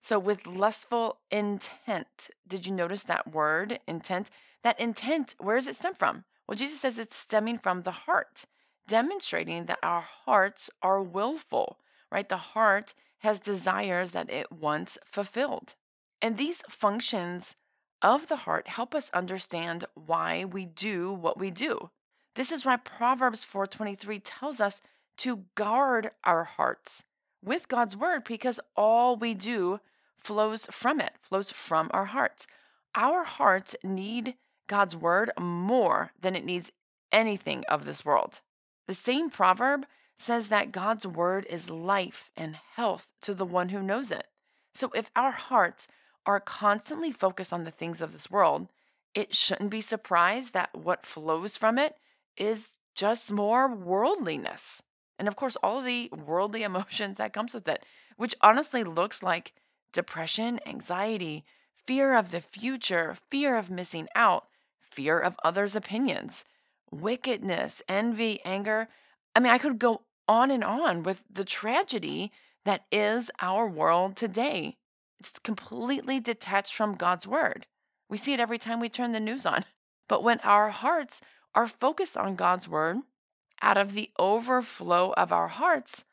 So 0.07 0.21
with 0.21 0.47
lustful 0.47 1.19
intent, 1.33 2.31
did 2.47 2.65
you 2.65 2.71
notice 2.71 3.03
that 3.03 3.33
word, 3.33 3.81
intent? 3.89 4.31
That 4.63 4.79
intent, 4.79 5.35
where 5.41 5.57
does 5.57 5.67
it 5.67 5.75
stem 5.75 5.95
from? 5.95 6.23
Well, 6.47 6.55
Jesus 6.55 6.79
says 6.79 6.97
it's 6.97 7.17
stemming 7.17 7.59
from 7.59 7.83
the 7.83 7.91
heart, 7.91 8.45
demonstrating 8.87 9.67
that 9.67 9.81
our 9.83 10.03
hearts 10.03 10.71
are 10.81 11.03
willful, 11.03 11.81
right? 12.09 12.29
The 12.29 12.37
heart 12.37 12.95
has 13.23 13.41
desires 13.41 14.13
that 14.13 14.31
it 14.31 14.53
wants 14.53 14.97
fulfilled. 15.05 15.75
And 16.23 16.39
these 16.39 16.63
functions 16.69 17.57
of 18.01 18.29
the 18.29 18.37
heart 18.37 18.69
help 18.69 18.95
us 18.95 19.11
understand 19.11 19.87
why 19.97 20.45
we 20.45 20.67
do 20.67 21.13
what 21.13 21.37
we 21.37 21.51
do. 21.51 21.91
This 22.37 22.53
is 22.53 22.65
why 22.65 22.77
Proverbs 22.77 23.45
4:23 23.45 24.21
tells 24.23 24.61
us 24.61 24.81
to 25.17 25.47
guard 25.57 26.13
our 26.23 26.45
hearts 26.45 27.03
with 27.43 27.67
God's 27.67 27.97
word 27.97 28.23
because 28.23 28.61
all 28.77 29.17
we 29.17 29.35
do 29.35 29.81
flows 30.27 30.67
from 30.73 31.01
it, 31.01 31.13
flows 31.23 31.53
from 31.53 31.89
our 31.95 32.07
hearts. 32.07 32.49
Our 32.97 33.23
hearts 33.23 33.77
need 33.85 34.35
God's 34.67 34.97
word 34.97 35.31
more 35.39 36.11
than 36.21 36.35
it 36.35 36.45
needs 36.45 36.73
anything 37.13 37.65
of 37.69 37.85
this 37.85 38.05
world. 38.05 38.41
The 38.89 38.95
same 38.95 39.31
proverb 39.31 39.87
says 40.17 40.49
that 40.49 40.73
God's 40.73 41.07
word 41.07 41.47
is 41.49 41.71
life 41.71 42.31
and 42.37 42.59
health 42.75 43.13
to 43.23 43.35
the 43.35 43.45
one 43.45 43.69
who 43.69 43.81
knows 43.81 44.11
it. 44.11 44.27
So 44.75 44.91
if 44.97 45.13
our 45.15 45.31
hearts 45.31 45.87
are 46.25 46.41
constantly 46.41 47.13
focused 47.13 47.53
on 47.53 47.63
the 47.63 47.71
things 47.71 48.01
of 48.01 48.13
this 48.13 48.29
world, 48.29 48.67
it 49.15 49.33
shouldn't 49.33 49.71
be 49.71 49.81
surprised 49.81 50.53
that 50.55 50.75
what 50.75 51.07
flows 51.07 51.57
from 51.57 51.79
it 51.79 51.95
is 52.37 52.79
just 52.97 53.31
more 53.31 53.73
worldliness. 53.73 54.83
And 55.21 55.29
of 55.29 55.37
course, 55.37 55.57
all 55.63 55.79
of 55.79 55.85
the 55.85 56.11
worldly 56.13 56.63
emotions 56.65 57.19
that 57.19 57.33
comes 57.33 57.55
with 57.55 57.69
it, 57.69 57.87
which 58.17 58.35
honestly 58.41 58.83
looks 58.83 59.23
like 59.23 59.53
depression, 59.97 60.61
anxiety, 60.67 61.43
fear 61.87 62.15
of 62.15 62.31
the 62.31 62.43
future, 62.43 63.17
fear 63.31 63.57
of 63.57 63.71
missing 63.71 64.09
out, 64.15 64.47
fear 64.79 65.19
of 65.19 65.37
others' 65.43 65.75
opinions, 65.75 66.45
wickedness, 66.91 67.81
envy, 67.89 68.41
anger. 68.45 68.89
I 69.35 69.41
mean, 69.41 69.51
I 69.51 69.57
could 69.57 69.79
go 69.79 70.03
on 70.29 70.51
and 70.51 70.63
on 70.63 71.03
with 71.03 71.23
the 71.33 71.47
tragedy 71.47 72.31
that 72.67 72.85
is 72.93 73.31
our 73.41 73.67
world 73.67 74.17
today. 74.17 74.77
It's 75.19 75.39
completely 75.39 76.21
detached 76.21 76.75
from 76.75 76.95
God's 76.95 77.27
word. 77.27 77.67
We 78.11 78.19
see 78.19 78.35
it 78.35 78.41
every 78.41 78.59
time 78.59 78.81
we 78.81 78.91
turn 78.91 79.13
the 79.13 79.21
news 79.21 79.47
on. 79.47 79.65
But 80.09 80.23
when 80.23 80.39
our 80.45 80.71
hearts 80.71 81.21
are 81.53 81.67
focused 81.67 82.17
on 82.17 82.37
God's 82.37 82.69
word, 82.69 82.99
out 83.61 83.77
of 83.77 83.93
the 83.93 84.11
overflow 84.21 85.13
of 85.17 85.33
our 85.33 85.49
hearts 85.49 86.05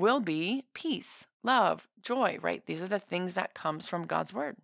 will 0.00 0.20
be 0.20 0.64
peace, 0.74 1.26
love, 1.42 1.86
joy, 2.02 2.38
right? 2.40 2.64
These 2.66 2.82
are 2.82 2.88
the 2.88 2.98
things 2.98 3.34
that 3.34 3.54
comes 3.54 3.86
from 3.86 4.06
God's 4.06 4.32
word. 4.32 4.56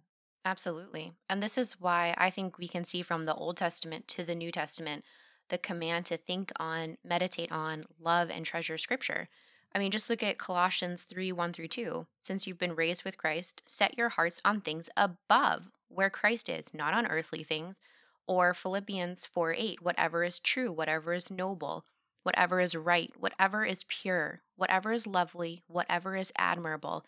Absolutely. 0.44 1.12
And 1.28 1.42
this 1.42 1.58
is 1.58 1.80
why 1.80 2.14
I 2.16 2.30
think 2.30 2.58
we 2.58 2.68
can 2.68 2.84
see 2.84 3.02
from 3.02 3.24
the 3.24 3.34
Old 3.34 3.56
Testament 3.56 4.08
to 4.08 4.24
the 4.24 4.34
New 4.34 4.52
Testament 4.52 5.04
the 5.48 5.58
command 5.58 6.06
to 6.06 6.16
think 6.16 6.52
on, 6.56 6.96
meditate 7.04 7.52
on, 7.52 7.84
love, 8.00 8.30
and 8.30 8.44
treasure 8.44 8.78
scripture. 8.78 9.28
I 9.74 9.78
mean, 9.78 9.90
just 9.90 10.08
look 10.08 10.22
at 10.22 10.38
Colossians 10.38 11.04
3 11.04 11.32
1 11.32 11.52
through 11.52 11.68
2. 11.68 12.06
Since 12.20 12.46
you've 12.46 12.58
been 12.58 12.74
raised 12.74 13.04
with 13.04 13.18
Christ, 13.18 13.62
set 13.66 13.98
your 13.98 14.08
hearts 14.08 14.40
on 14.44 14.60
things 14.60 14.88
above, 14.96 15.68
where 15.88 16.10
Christ 16.10 16.48
is, 16.48 16.72
not 16.72 16.94
on 16.94 17.06
earthly 17.06 17.42
things. 17.42 17.80
Or 18.26 18.54
Philippians 18.54 19.26
4 19.26 19.54
8, 19.56 19.82
whatever 19.82 20.24
is 20.24 20.38
true, 20.38 20.72
whatever 20.72 21.12
is 21.12 21.30
noble, 21.30 21.84
whatever 22.26 22.58
is 22.58 22.74
right, 22.74 23.12
whatever 23.16 23.64
is 23.64 23.84
pure, 23.84 24.42
whatever 24.56 24.90
is 24.90 25.06
lovely, 25.06 25.62
whatever 25.68 26.16
is 26.16 26.32
admirable, 26.36 27.04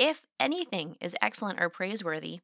if 0.00 0.24
anything 0.40 0.96
is 0.98 1.14
excellent 1.20 1.60
or 1.60 1.68
praiseworthy, 1.68 2.40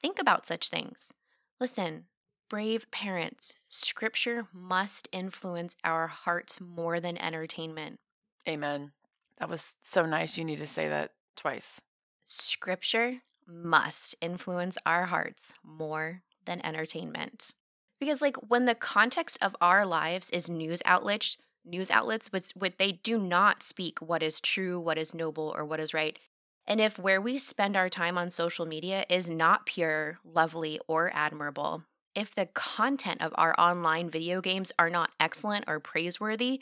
think 0.00 0.18
about 0.18 0.44
such 0.44 0.68
things. 0.68 1.14
Listen, 1.60 2.06
brave 2.50 2.90
parents, 2.90 3.54
scripture 3.68 4.48
must 4.52 5.08
influence 5.12 5.76
our 5.84 6.08
hearts 6.08 6.60
more 6.60 6.98
than 6.98 7.16
entertainment. 7.16 8.00
Amen. 8.48 8.90
That 9.38 9.48
was 9.48 9.76
so 9.80 10.04
nice. 10.04 10.36
You 10.36 10.44
need 10.44 10.58
to 10.58 10.66
say 10.66 10.88
that 10.88 11.12
twice. 11.36 11.80
Scripture 12.24 13.18
must 13.46 14.16
influence 14.20 14.78
our 14.84 15.04
hearts 15.04 15.54
more 15.62 16.22
than 16.44 16.60
entertainment. 16.66 17.54
Because, 18.00 18.20
like, 18.20 18.36
when 18.50 18.64
the 18.64 18.74
context 18.74 19.38
of 19.40 19.54
our 19.60 19.86
lives 19.86 20.28
is 20.30 20.50
news 20.50 20.82
outlets, 20.84 21.36
news 21.64 21.90
outlets, 21.90 22.32
which, 22.32 22.50
which 22.50 22.74
they 22.78 22.92
do 22.92 23.18
not 23.18 23.62
speak 23.62 24.00
what 24.00 24.22
is 24.22 24.40
true, 24.40 24.80
what 24.80 24.98
is 24.98 25.14
noble, 25.14 25.52
or 25.56 25.64
what 25.64 25.80
is 25.80 25.94
right. 25.94 26.18
And 26.66 26.80
if 26.80 26.98
where 26.98 27.20
we 27.20 27.38
spend 27.38 27.76
our 27.76 27.88
time 27.88 28.16
on 28.16 28.30
social 28.30 28.66
media 28.66 29.04
is 29.08 29.28
not 29.28 29.66
pure, 29.66 30.18
lovely, 30.24 30.78
or 30.86 31.10
admirable, 31.14 31.84
if 32.14 32.34
the 32.34 32.46
content 32.46 33.22
of 33.22 33.32
our 33.36 33.58
online 33.58 34.10
video 34.10 34.40
games 34.40 34.70
are 34.78 34.90
not 34.90 35.10
excellent 35.18 35.64
or 35.66 35.80
praiseworthy, 35.80 36.60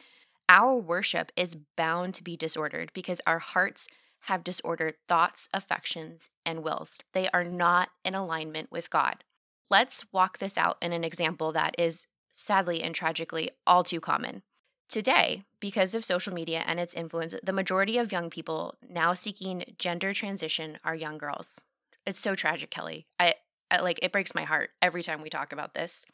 our 0.48 0.74
worship 0.74 1.32
is 1.36 1.56
bound 1.76 2.14
to 2.14 2.24
be 2.24 2.36
disordered 2.36 2.92
because 2.92 3.20
our 3.26 3.38
hearts 3.38 3.88
have 4.24 4.44
disordered 4.44 4.94
thoughts, 5.08 5.48
affections, 5.54 6.30
and 6.44 6.62
wills. 6.62 6.98
They 7.12 7.28
are 7.30 7.44
not 7.44 7.90
in 8.04 8.14
alignment 8.14 8.70
with 8.70 8.90
God. 8.90 9.24
Let's 9.70 10.04
walk 10.12 10.38
this 10.38 10.58
out 10.58 10.76
in 10.82 10.92
an 10.92 11.04
example 11.04 11.52
that 11.52 11.74
is 11.78 12.08
sadly 12.32 12.82
and 12.82 12.94
tragically 12.94 13.50
all 13.66 13.84
too 13.84 14.00
common. 14.00 14.42
Today, 14.90 15.44
because 15.60 15.94
of 15.94 16.04
social 16.04 16.34
media 16.34 16.64
and 16.66 16.80
its 16.80 16.94
influence, 16.94 17.32
the 17.44 17.52
majority 17.52 17.96
of 17.96 18.10
young 18.10 18.28
people 18.28 18.74
now 18.88 19.14
seeking 19.14 19.62
gender 19.78 20.12
transition 20.12 20.78
are 20.82 20.96
young 20.96 21.16
girls. 21.16 21.60
It's 22.04 22.18
so 22.18 22.34
tragic, 22.34 22.70
Kelly. 22.70 23.06
I, 23.20 23.34
I 23.70 23.82
like 23.82 24.00
it 24.02 24.10
breaks 24.10 24.34
my 24.34 24.42
heart 24.42 24.70
every 24.82 25.04
time 25.04 25.22
we 25.22 25.30
talk 25.30 25.52
about 25.52 25.74
this. 25.74 26.06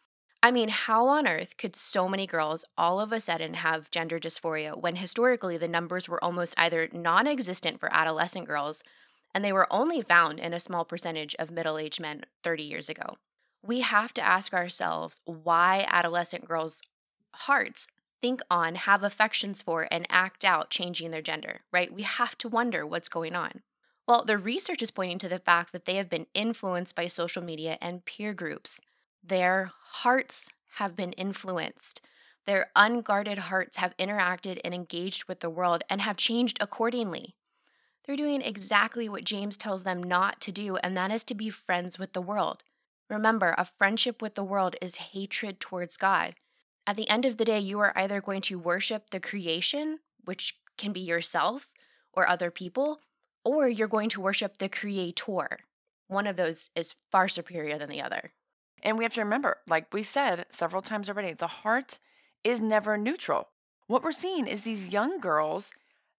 I 0.42 0.50
mean, 0.50 0.68
how 0.68 1.08
on 1.08 1.26
earth 1.26 1.56
could 1.56 1.74
so 1.74 2.06
many 2.06 2.26
girls 2.26 2.66
all 2.76 3.00
of 3.00 3.12
a 3.12 3.20
sudden 3.20 3.54
have 3.54 3.90
gender 3.90 4.20
dysphoria 4.20 4.78
when 4.78 4.96
historically 4.96 5.56
the 5.56 5.66
numbers 5.66 6.06
were 6.06 6.22
almost 6.22 6.54
either 6.58 6.90
non 6.92 7.26
existent 7.26 7.80
for 7.80 7.88
adolescent 7.90 8.46
girls 8.46 8.82
and 9.34 9.42
they 9.42 9.54
were 9.54 9.72
only 9.72 10.02
found 10.02 10.38
in 10.38 10.52
a 10.52 10.60
small 10.60 10.84
percentage 10.84 11.34
of 11.38 11.50
middle 11.50 11.78
aged 11.78 11.98
men 11.98 12.24
30 12.42 12.64
years 12.64 12.90
ago? 12.90 13.16
We 13.62 13.80
have 13.80 14.12
to 14.12 14.22
ask 14.22 14.52
ourselves 14.52 15.22
why 15.24 15.86
adolescent 15.88 16.44
girls' 16.46 16.82
hearts 17.34 17.88
think 18.20 18.40
on, 18.50 18.74
have 18.74 19.02
affections 19.02 19.62
for, 19.62 19.88
and 19.90 20.06
act 20.10 20.44
out 20.44 20.70
changing 20.70 21.10
their 21.10 21.22
gender, 21.22 21.60
right? 21.72 21.92
We 21.92 22.02
have 22.02 22.36
to 22.38 22.48
wonder 22.48 22.86
what's 22.86 23.08
going 23.08 23.34
on. 23.36 23.62
Well, 24.06 24.24
the 24.24 24.38
research 24.38 24.82
is 24.82 24.90
pointing 24.90 25.18
to 25.18 25.28
the 25.28 25.38
fact 25.38 25.72
that 25.72 25.84
they 25.84 25.96
have 25.96 26.08
been 26.08 26.26
influenced 26.32 26.94
by 26.94 27.08
social 27.08 27.42
media 27.42 27.76
and 27.80 28.04
peer 28.04 28.32
groups. 28.32 28.80
Their 29.22 29.72
hearts 29.80 30.48
have 30.74 30.94
been 30.94 31.12
influenced. 31.12 32.00
Their 32.46 32.70
unguarded 32.76 33.38
hearts 33.38 33.78
have 33.78 33.96
interacted 33.96 34.60
and 34.64 34.72
engaged 34.72 35.24
with 35.24 35.40
the 35.40 35.50
world 35.50 35.82
and 35.90 36.00
have 36.00 36.16
changed 36.16 36.58
accordingly. 36.60 37.34
They're 38.04 38.16
doing 38.16 38.40
exactly 38.40 39.08
what 39.08 39.24
James 39.24 39.56
tells 39.56 39.82
them 39.82 40.00
not 40.00 40.40
to 40.42 40.52
do, 40.52 40.76
and 40.76 40.96
that 40.96 41.10
is 41.10 41.24
to 41.24 41.34
be 41.34 41.50
friends 41.50 41.98
with 41.98 42.12
the 42.12 42.20
world. 42.20 42.62
Remember, 43.10 43.54
a 43.58 43.64
friendship 43.64 44.22
with 44.22 44.36
the 44.36 44.44
world 44.44 44.76
is 44.80 44.96
hatred 44.96 45.58
towards 45.58 45.96
God. 45.96 46.36
At 46.86 46.96
the 46.96 47.08
end 47.08 47.24
of 47.24 47.36
the 47.36 47.44
day, 47.44 47.58
you 47.58 47.80
are 47.80 47.92
either 47.96 48.20
going 48.20 48.42
to 48.42 48.58
worship 48.58 49.10
the 49.10 49.20
creation, 49.20 49.98
which 50.24 50.54
can 50.78 50.92
be 50.92 51.00
yourself 51.00 51.68
or 52.12 52.28
other 52.28 52.50
people, 52.50 53.00
or 53.44 53.68
you're 53.68 53.88
going 53.88 54.08
to 54.10 54.20
worship 54.20 54.58
the 54.58 54.68
creator. 54.68 55.58
One 56.06 56.26
of 56.26 56.36
those 56.36 56.70
is 56.76 56.94
far 57.10 57.26
superior 57.26 57.78
than 57.78 57.90
the 57.90 58.00
other. 58.00 58.30
And 58.82 58.96
we 58.96 59.04
have 59.04 59.14
to 59.14 59.22
remember, 59.22 59.58
like 59.68 59.92
we 59.92 60.02
said 60.04 60.46
several 60.50 60.82
times 60.82 61.08
already, 61.08 61.32
the 61.32 61.46
heart 61.46 61.98
is 62.44 62.60
never 62.60 62.96
neutral. 62.96 63.48
What 63.88 64.04
we're 64.04 64.12
seeing 64.12 64.46
is 64.46 64.60
these 64.60 64.88
young 64.88 65.18
girls, 65.18 65.72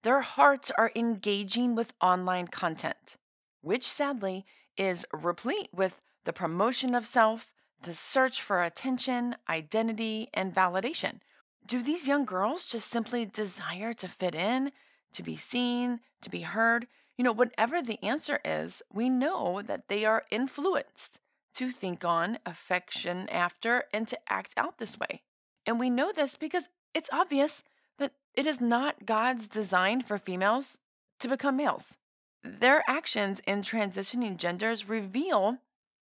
their 0.03 0.21
hearts 0.21 0.71
are 0.77 0.91
engaging 0.95 1.75
with 1.75 1.93
online 2.01 2.47
content, 2.47 3.15
which 3.61 3.83
sadly 3.85 4.45
is 4.75 5.05
replete 5.13 5.69
with 5.73 6.01
the 6.25 6.33
promotion 6.33 6.93
of 6.93 7.05
self, 7.05 7.51
the 7.81 7.93
search 7.93 8.41
for 8.41 8.63
attention, 8.63 9.35
identity, 9.49 10.29
and 10.33 10.53
validation. 10.53 11.19
Do 11.65 11.81
these 11.81 12.07
young 12.07 12.25
girls 12.25 12.65
just 12.65 12.89
simply 12.89 13.25
desire 13.25 13.93
to 13.93 14.07
fit 14.07 14.35
in, 14.35 14.71
to 15.13 15.23
be 15.23 15.35
seen, 15.35 15.99
to 16.21 16.29
be 16.29 16.41
heard? 16.41 16.87
You 17.17 17.23
know, 17.23 17.31
whatever 17.31 17.81
the 17.81 18.03
answer 18.03 18.39
is, 18.45 18.81
we 18.93 19.09
know 19.09 19.61
that 19.61 19.87
they 19.87 20.05
are 20.05 20.23
influenced 20.31 21.19
to 21.55 21.71
think 21.71 22.05
on, 22.05 22.37
affection 22.45 23.27
after, 23.29 23.85
and 23.91 24.07
to 24.07 24.19
act 24.29 24.53
out 24.55 24.77
this 24.77 24.99
way. 24.99 25.23
And 25.65 25.79
we 25.79 25.89
know 25.89 26.11
this 26.11 26.35
because 26.35 26.69
it's 26.93 27.09
obvious 27.11 27.63
that 27.97 28.13
it 28.35 28.45
is 28.45 28.61
not 28.61 29.05
God's 29.05 29.47
design 29.47 30.01
for 30.01 30.17
females 30.17 30.79
to 31.19 31.27
become 31.27 31.57
males. 31.57 31.97
their 32.43 32.83
actions 32.87 33.41
in 33.45 33.61
transitioning 33.61 34.37
genders 34.37 34.87
reveal 34.87 35.57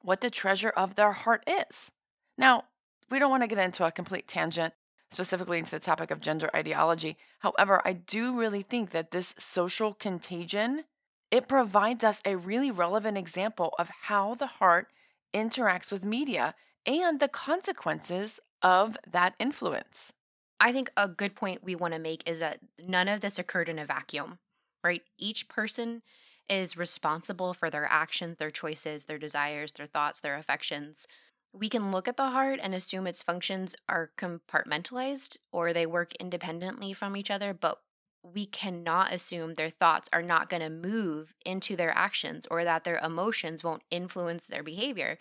what 0.05 0.21
the 0.21 0.29
treasure 0.29 0.69
of 0.69 0.95
their 0.95 1.11
heart 1.11 1.43
is. 1.47 1.91
Now, 2.37 2.65
we 3.09 3.19
don't 3.19 3.31
want 3.31 3.43
to 3.43 3.47
get 3.47 3.57
into 3.57 3.85
a 3.85 3.91
complete 3.91 4.27
tangent 4.27 4.73
specifically 5.11 5.59
into 5.59 5.71
the 5.71 5.79
topic 5.79 6.11
of 6.11 6.19
gender 6.19 6.49
ideology. 6.55 7.17
However, 7.39 7.81
I 7.85 7.93
do 7.93 8.37
really 8.37 8.61
think 8.61 8.91
that 8.91 9.11
this 9.11 9.33
social 9.37 9.93
contagion 9.93 10.83
it 11.31 11.47
provides 11.47 12.03
us 12.03 12.21
a 12.23 12.37
really 12.37 12.71
relevant 12.71 13.17
example 13.17 13.73
of 13.79 13.89
how 14.03 14.35
the 14.35 14.45
heart 14.45 14.87
interacts 15.33 15.91
with 15.91 16.05
media 16.05 16.55
and 16.85 17.19
the 17.19 17.27
consequences 17.27 18.39
of 18.61 18.95
that 19.11 19.33
influence. 19.39 20.13
I 20.59 20.71
think 20.71 20.91
a 20.95 21.09
good 21.09 21.35
point 21.35 21.63
we 21.63 21.75
want 21.75 21.93
to 21.93 21.99
make 21.99 22.27
is 22.29 22.39
that 22.39 22.59
none 22.81 23.09
of 23.09 23.21
this 23.21 23.39
occurred 23.39 23.67
in 23.67 23.79
a 23.79 23.85
vacuum, 23.85 24.37
right? 24.83 25.01
Each 25.17 25.49
person 25.49 26.03
is 26.49 26.77
responsible 26.77 27.53
for 27.53 27.69
their 27.69 27.85
actions, 27.85 28.37
their 28.37 28.51
choices, 28.51 29.05
their 29.05 29.17
desires, 29.17 29.71
their 29.73 29.85
thoughts, 29.85 30.19
their 30.19 30.35
affections. 30.35 31.07
We 31.53 31.69
can 31.69 31.91
look 31.91 32.07
at 32.07 32.17
the 32.17 32.31
heart 32.31 32.59
and 32.61 32.75
assume 32.75 33.07
its 33.07 33.23
functions 33.23 33.75
are 33.87 34.11
compartmentalized 34.17 35.37
or 35.51 35.71
they 35.71 35.85
work 35.85 36.13
independently 36.19 36.93
from 36.93 37.15
each 37.15 37.31
other, 37.31 37.53
but 37.53 37.79
we 38.23 38.45
cannot 38.45 39.13
assume 39.13 39.53
their 39.53 39.69
thoughts 39.69 40.09
are 40.11 40.21
not 40.21 40.49
going 40.49 40.61
to 40.61 40.69
move 40.69 41.33
into 41.45 41.75
their 41.75 41.95
actions 41.95 42.47
or 42.49 42.63
that 42.63 42.83
their 42.83 42.97
emotions 42.97 43.63
won't 43.63 43.83
influence 43.91 44.47
their 44.47 44.63
behavior. 44.63 45.17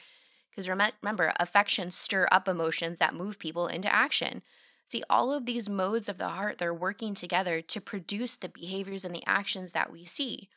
Because 0.50 0.68
remember, 0.68 1.32
affections 1.38 1.94
stir 1.96 2.28
up 2.30 2.48
emotions 2.48 2.98
that 2.98 3.14
move 3.14 3.38
people 3.38 3.66
into 3.66 3.92
action. 3.92 4.42
See, 4.86 5.02
all 5.10 5.32
of 5.32 5.46
these 5.46 5.68
modes 5.68 6.08
of 6.08 6.18
the 6.18 6.28
heart, 6.28 6.58
they're 6.58 6.74
working 6.74 7.14
together 7.14 7.60
to 7.60 7.80
produce 7.80 8.36
the 8.36 8.48
behaviors 8.48 9.04
and 9.04 9.14
the 9.14 9.24
actions 9.26 9.72
that 9.72 9.90
we 9.90 10.04
see. 10.04 10.48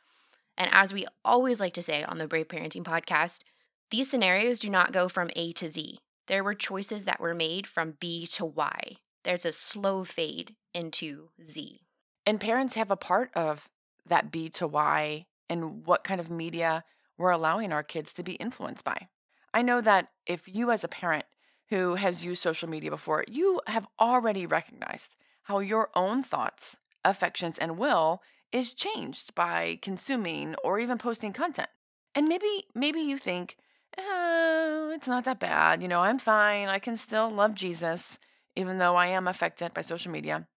And 0.58 0.70
as 0.74 0.94
we 0.94 1.06
always 1.24 1.60
like 1.60 1.74
to 1.76 1.82
say 1.82 2.04
on 2.04 2.18
the 2.18 2.28
Brave 2.28 2.48
Parenting 2.48 2.84
podcast, 2.84 3.44
these 3.92 4.10
scenarios 4.10 4.60
do 4.60 4.70
not 4.70 4.92
go 4.92 5.08
from 5.08 5.30
A 5.36 5.52
to 5.54 5.70
Z. 5.70 6.00
There 6.28 6.44
were 6.44 6.56
choices 6.56 7.06
that 7.06 7.20
were 7.20 7.34
made 7.34 7.68
from 7.68 7.96
B 8.00 8.28
to 8.28 8.46
Y. 8.46 8.98
There's 9.24 9.46
a 9.46 9.52
slow 9.52 10.04
fade 10.04 10.56
into 10.74 11.30
Z. 11.42 11.82
And 12.26 12.42
parents 12.42 12.74
have 12.74 12.92
a 12.92 12.98
part 12.98 13.32
of 13.34 13.70
that 14.06 14.32
B 14.32 14.50
to 14.50 14.68
Y 14.68 15.26
and 15.50 15.86
what 15.86 16.04
kind 16.04 16.20
of 16.20 16.30
media 16.30 16.84
we're 17.18 17.32
allowing 17.32 17.72
our 17.72 17.84
kids 17.84 18.14
to 18.14 18.24
be 18.24 18.34
influenced 18.34 18.84
by. 18.84 19.08
I 19.54 19.62
know 19.62 19.82
that 19.82 20.10
if 20.26 20.48
you, 20.48 20.72
as 20.72 20.84
a 20.84 20.90
parent 20.90 21.26
who 21.70 21.96
has 21.96 22.26
used 22.26 22.42
social 22.42 22.70
media 22.70 22.90
before, 22.90 23.24
you 23.28 23.62
have 23.68 23.88
already 24.00 24.46
recognized 24.46 25.16
how 25.44 25.60
your 25.60 25.90
own 25.96 26.24
thoughts, 26.24 26.78
affections, 27.04 27.58
and 27.58 27.78
will 27.78 28.22
is 28.52 28.74
changed 28.74 29.36
by 29.36 29.80
consuming 29.82 30.56
or 30.64 30.80
even 30.80 30.98
posting 30.98 31.34
content. 31.34 31.70
And 32.16 32.28
maybe 32.28 32.66
maybe 32.74 33.00
you 33.00 33.18
think, 33.18 33.58
oh, 33.98 34.92
it's 34.94 35.08
not 35.08 35.26
that 35.26 35.40
bad. 35.40 35.82
You 35.82 35.88
know, 35.88 36.02
I'm 36.02 36.20
fine. 36.20 36.68
I 36.68 36.80
can 36.80 36.98
still 36.98 37.30
love 37.30 37.54
Jesus, 37.54 38.18
even 38.56 38.78
though 38.78 38.96
I 38.96 39.08
am 39.08 39.28
affected 39.28 39.74
by 39.74 39.82
social 39.82 40.12
media. 40.12 40.48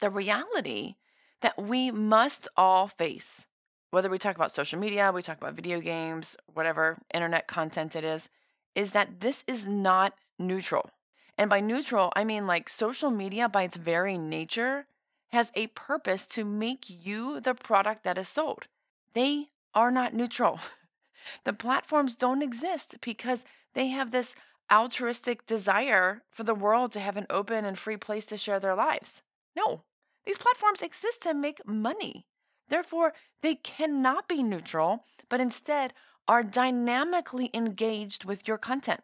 The 0.00 0.10
reality 0.10 0.96
that 1.40 1.60
we 1.60 1.90
must 1.90 2.48
all 2.56 2.88
face, 2.88 3.46
whether 3.90 4.08
we 4.08 4.18
talk 4.18 4.36
about 4.36 4.52
social 4.52 4.78
media, 4.78 5.12
we 5.12 5.22
talk 5.22 5.38
about 5.38 5.54
video 5.54 5.80
games, 5.80 6.36
whatever 6.52 6.98
internet 7.12 7.46
content 7.46 7.94
it 7.94 8.04
is, 8.04 8.28
is 8.74 8.92
that 8.92 9.20
this 9.20 9.44
is 9.46 9.66
not 9.66 10.14
neutral. 10.38 10.90
And 11.36 11.50
by 11.50 11.60
neutral, 11.60 12.12
I 12.14 12.24
mean 12.24 12.46
like 12.46 12.68
social 12.68 13.10
media 13.10 13.48
by 13.48 13.64
its 13.64 13.76
very 13.76 14.16
nature 14.16 14.86
has 15.32 15.50
a 15.54 15.66
purpose 15.68 16.26
to 16.26 16.44
make 16.44 16.84
you 16.88 17.40
the 17.40 17.54
product 17.54 18.04
that 18.04 18.18
is 18.18 18.28
sold. 18.28 18.66
They 19.14 19.48
are 19.74 19.90
not 19.90 20.14
neutral. 20.14 20.60
the 21.44 21.54
platforms 21.54 22.16
don't 22.16 22.42
exist 22.42 22.96
because 23.00 23.44
they 23.74 23.88
have 23.88 24.10
this 24.10 24.34
altruistic 24.70 25.46
desire 25.46 26.22
for 26.30 26.44
the 26.44 26.54
world 26.54 26.92
to 26.92 27.00
have 27.00 27.16
an 27.16 27.26
open 27.30 27.64
and 27.64 27.78
free 27.78 27.96
place 27.96 28.26
to 28.26 28.36
share 28.36 28.60
their 28.60 28.74
lives. 28.74 29.22
No, 29.56 29.82
these 30.24 30.38
platforms 30.38 30.82
exist 30.82 31.22
to 31.22 31.34
make 31.34 31.66
money. 31.66 32.26
Therefore, 32.68 33.12
they 33.40 33.54
cannot 33.54 34.28
be 34.28 34.42
neutral, 34.42 35.04
but 35.28 35.40
instead 35.40 35.92
are 36.28 36.42
dynamically 36.42 37.50
engaged 37.52 38.24
with 38.24 38.46
your 38.46 38.58
content, 38.58 39.00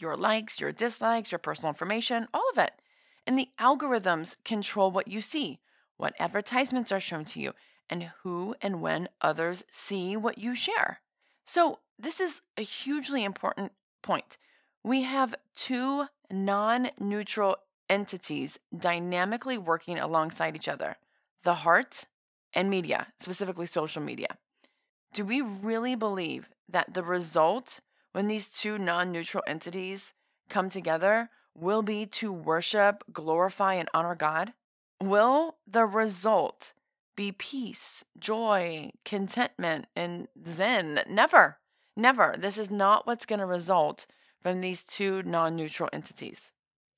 your 0.00 0.16
likes, 0.16 0.60
your 0.60 0.72
dislikes, 0.72 1.30
your 1.30 1.38
personal 1.38 1.70
information, 1.70 2.26
all 2.32 2.48
of 2.52 2.58
it. 2.58 2.72
And 3.26 3.38
the 3.38 3.48
algorithms 3.60 4.36
control 4.44 4.90
what 4.90 5.06
you 5.06 5.20
see, 5.20 5.60
what 5.96 6.14
advertisements 6.18 6.92
are 6.92 7.00
shown 7.00 7.24
to 7.26 7.40
you, 7.40 7.52
and 7.88 8.10
who 8.22 8.54
and 8.60 8.80
when 8.80 9.08
others 9.20 9.64
see 9.70 10.16
what 10.16 10.38
you 10.38 10.54
share. 10.54 11.00
So, 11.44 11.80
this 11.98 12.20
is 12.20 12.42
a 12.56 12.62
hugely 12.62 13.22
important 13.22 13.72
point. 14.02 14.38
We 14.82 15.02
have 15.02 15.34
two 15.54 16.06
non 16.30 16.90
neutral 16.98 17.56
entities 17.88 18.58
dynamically 18.76 19.58
working 19.58 19.98
alongside 19.98 20.56
each 20.56 20.68
other 20.68 20.96
the 21.42 21.54
heart 21.54 22.04
and 22.54 22.70
media, 22.70 23.08
specifically 23.18 23.66
social 23.66 24.02
media. 24.02 24.38
Do 25.12 25.24
we 25.24 25.40
really 25.40 25.94
believe 25.94 26.48
that 26.68 26.94
the 26.94 27.02
result 27.02 27.80
when 28.12 28.28
these 28.28 28.50
two 28.50 28.78
non 28.78 29.12
neutral 29.12 29.42
entities 29.46 30.14
come 30.48 30.68
together 30.68 31.30
will 31.54 31.82
be 31.82 32.06
to 32.06 32.32
worship, 32.32 33.04
glorify, 33.12 33.74
and 33.74 33.88
honor 33.92 34.14
God? 34.14 34.52
Will 35.02 35.56
the 35.66 35.86
result 35.86 36.72
be 37.16 37.32
peace, 37.32 38.04
joy, 38.18 38.92
contentment, 39.04 39.86
and 39.94 40.28
zen? 40.46 41.00
Never. 41.08 41.58
Never. 41.96 42.34
This 42.38 42.56
is 42.56 42.70
not 42.70 43.06
what's 43.06 43.26
going 43.26 43.40
to 43.40 43.46
result 43.46 44.06
from 44.40 44.60
these 44.60 44.84
two 44.84 45.22
non 45.22 45.56
neutral 45.56 45.90
entities. 45.92 46.52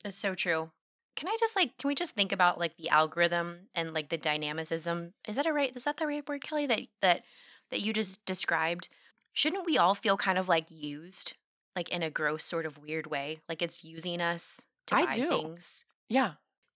It's 0.04 0.16
so 0.16 0.34
true 0.34 0.70
can 1.16 1.28
I 1.28 1.36
just 1.38 1.56
like 1.56 1.76
can 1.78 1.88
we 1.88 1.94
just 1.94 2.14
think 2.14 2.32
about 2.32 2.58
like 2.58 2.76
the 2.76 2.88
algorithm 2.88 3.68
and 3.74 3.94
like 3.94 4.08
the 4.08 4.18
dynamicism? 4.18 5.14
Is 5.26 5.36
that 5.36 5.46
a 5.46 5.52
right? 5.52 5.74
Is 5.74 5.84
that 5.84 5.96
the 5.96 6.06
right 6.06 6.26
word, 6.28 6.42
Kelly? 6.42 6.66
That 6.66 6.80
that 7.02 7.24
that 7.70 7.80
you 7.80 7.92
just 7.92 8.24
described? 8.24 8.88
Shouldn't 9.32 9.66
we 9.66 9.78
all 9.78 9.94
feel 9.94 10.16
kind 10.16 10.38
of 10.38 10.48
like 10.48 10.70
used, 10.70 11.34
like 11.74 11.88
in 11.88 12.02
a 12.02 12.10
gross 12.10 12.44
sort 12.44 12.66
of 12.66 12.78
weird 12.78 13.06
way, 13.06 13.40
like 13.48 13.62
it's 13.62 13.84
using 13.84 14.20
us 14.20 14.66
to 14.86 14.96
I 14.96 15.06
buy 15.06 15.12
do. 15.12 15.28
things? 15.28 15.84
Yeah, 16.08 16.32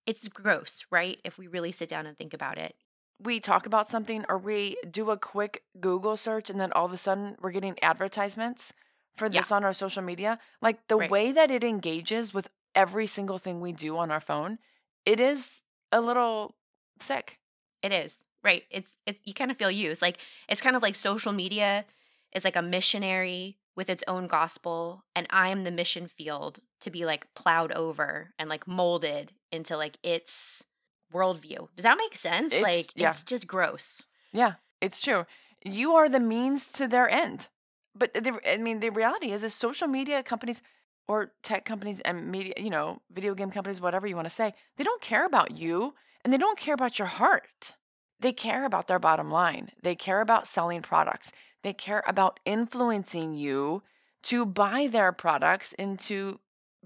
it's 0.09 0.27
gross, 0.27 0.87
right? 0.91 1.21
If 1.23 1.37
we 1.37 1.47
really 1.47 1.71
sit 1.71 1.89
down 1.89 2.07
and 2.07 2.17
think 2.17 2.33
about 2.33 2.57
it. 2.57 2.75
We 3.21 3.41
talk 3.41 3.67
about 3.67 3.89
something 3.89 4.25
or 4.29 4.39
we 4.39 4.79
do 4.91 5.11
a 5.11 5.19
quick 5.19 5.65
Google 5.79 6.17
search 6.17 6.49
and 6.49 6.59
then 6.59 6.73
all 6.73 6.87
of 6.87 6.93
a 6.95 6.97
sudden 6.97 7.37
we're 7.43 7.51
getting 7.51 7.77
advertisements 7.83 8.73
for 9.17 9.29
this 9.29 9.51
yeah. 9.51 9.57
on 9.57 9.65
our 9.65 9.75
social 9.75 10.03
media. 10.03 10.39
Like 10.63 10.89
the 10.89 10.97
right. 10.97 11.11
way 11.11 11.33
that 11.33 11.51
it 11.51 11.63
engages 11.63 12.33
with 12.33 12.49
every 12.75 13.07
single 13.07 13.37
thing 13.37 13.61
we 13.61 13.73
do 13.73 13.99
on 13.99 14.11
our 14.11 14.21
phone, 14.21 14.59
it 15.05 15.21
is 15.21 15.63
a 15.93 16.01
little 16.01 16.55
sick. 17.01 17.39
It 17.83 17.93
is. 17.93 18.25
Right. 18.43 18.63
It's 18.71 18.97
it's 19.05 19.21
you 19.25 19.35
kind 19.35 19.51
of 19.51 19.59
feel 19.59 19.71
used. 19.71 20.01
Like 20.01 20.19
it's 20.49 20.63
kind 20.63 20.75
of 20.75 20.83
like 20.83 20.95
social 20.95 21.33
media 21.33 21.85
is 22.33 22.47
like 22.47 22.57
a 22.57 22.63
missionary 22.63 23.59
with 23.77 23.91
its 23.91 24.05
own 24.09 24.27
gospel 24.27 25.05
and 25.15 25.27
I 25.29 25.49
am 25.49 25.65
the 25.65 25.71
mission 25.71 26.07
field 26.07 26.61
to 26.81 26.91
be 26.91 27.05
like 27.05 27.33
plowed 27.35 27.73
over 27.73 28.33
and 28.39 28.49
like 28.49 28.67
molded 28.67 29.33
into 29.53 29.77
like 29.77 29.99
its 30.03 30.65
worldview. 31.13 31.69
Does 31.77 31.85
that 31.85 31.99
make 31.99 32.15
sense? 32.15 32.53
It's, 32.53 32.63
like 32.63 32.91
yeah. 32.95 33.11
it's 33.11 33.25
just 33.25 33.47
gross. 33.47 34.07
Yeah, 34.33 34.55
it's 34.81 35.01
true. 35.01 35.27
You 35.65 35.95
are 35.95 36.09
the 36.09 36.21
means 36.21 36.71
to 36.73 36.87
their 36.87 37.09
end. 37.09 37.49
But 37.95 38.15
the, 38.15 38.39
I 38.49 38.59
mean, 38.59 38.81
the 38.81 38.91
reality 38.91 39.33
is, 39.33 39.43
is 39.43 39.55
social 39.55 39.89
media 39.89 40.23
companies 40.23 40.63
or 41.09 41.33
tech 41.43 41.65
companies 41.65 42.01
and 42.01 42.31
media, 42.31 42.55
you 42.59 42.71
know, 42.71 43.01
video 43.11 43.35
game 43.35 43.51
companies, 43.51 43.81
whatever 43.81 44.07
you 44.07 44.15
want 44.15 44.27
to 44.27 44.35
say, 44.35 44.55
they 44.77 44.85
don't 44.85 45.01
care 45.01 45.25
about 45.25 45.57
you 45.57 45.95
and 46.23 46.33
they 46.33 46.39
don't 46.39 46.59
care 46.59 46.75
about 46.75 46.99
your 46.99 47.09
heart. 47.09 47.75
They 48.21 48.33
care 48.33 48.65
about 48.65 48.89
their 48.89 48.99
bottom 48.99 49.31
line. 49.31 49.71
They 49.83 49.95
care 49.95 50.21
about 50.21 50.47
selling 50.47 50.83
products. 50.83 51.33
They 51.63 51.73
care 51.73 52.03
about 52.07 52.41
influencing 52.45 53.35
you 53.35 53.83
to 54.25 54.45
buy 54.45 54.89
their 54.91 55.13
products 55.13 55.75
and 55.79 55.99
to 56.01 56.41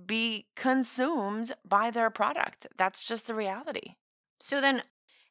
be 0.06 0.46
consumed 0.56 1.54
by 1.64 1.90
their 1.90 2.10
product. 2.10 2.66
That's 2.76 3.02
just 3.02 3.26
the 3.26 3.34
reality. 3.34 3.94
So 4.40 4.60
then, 4.60 4.82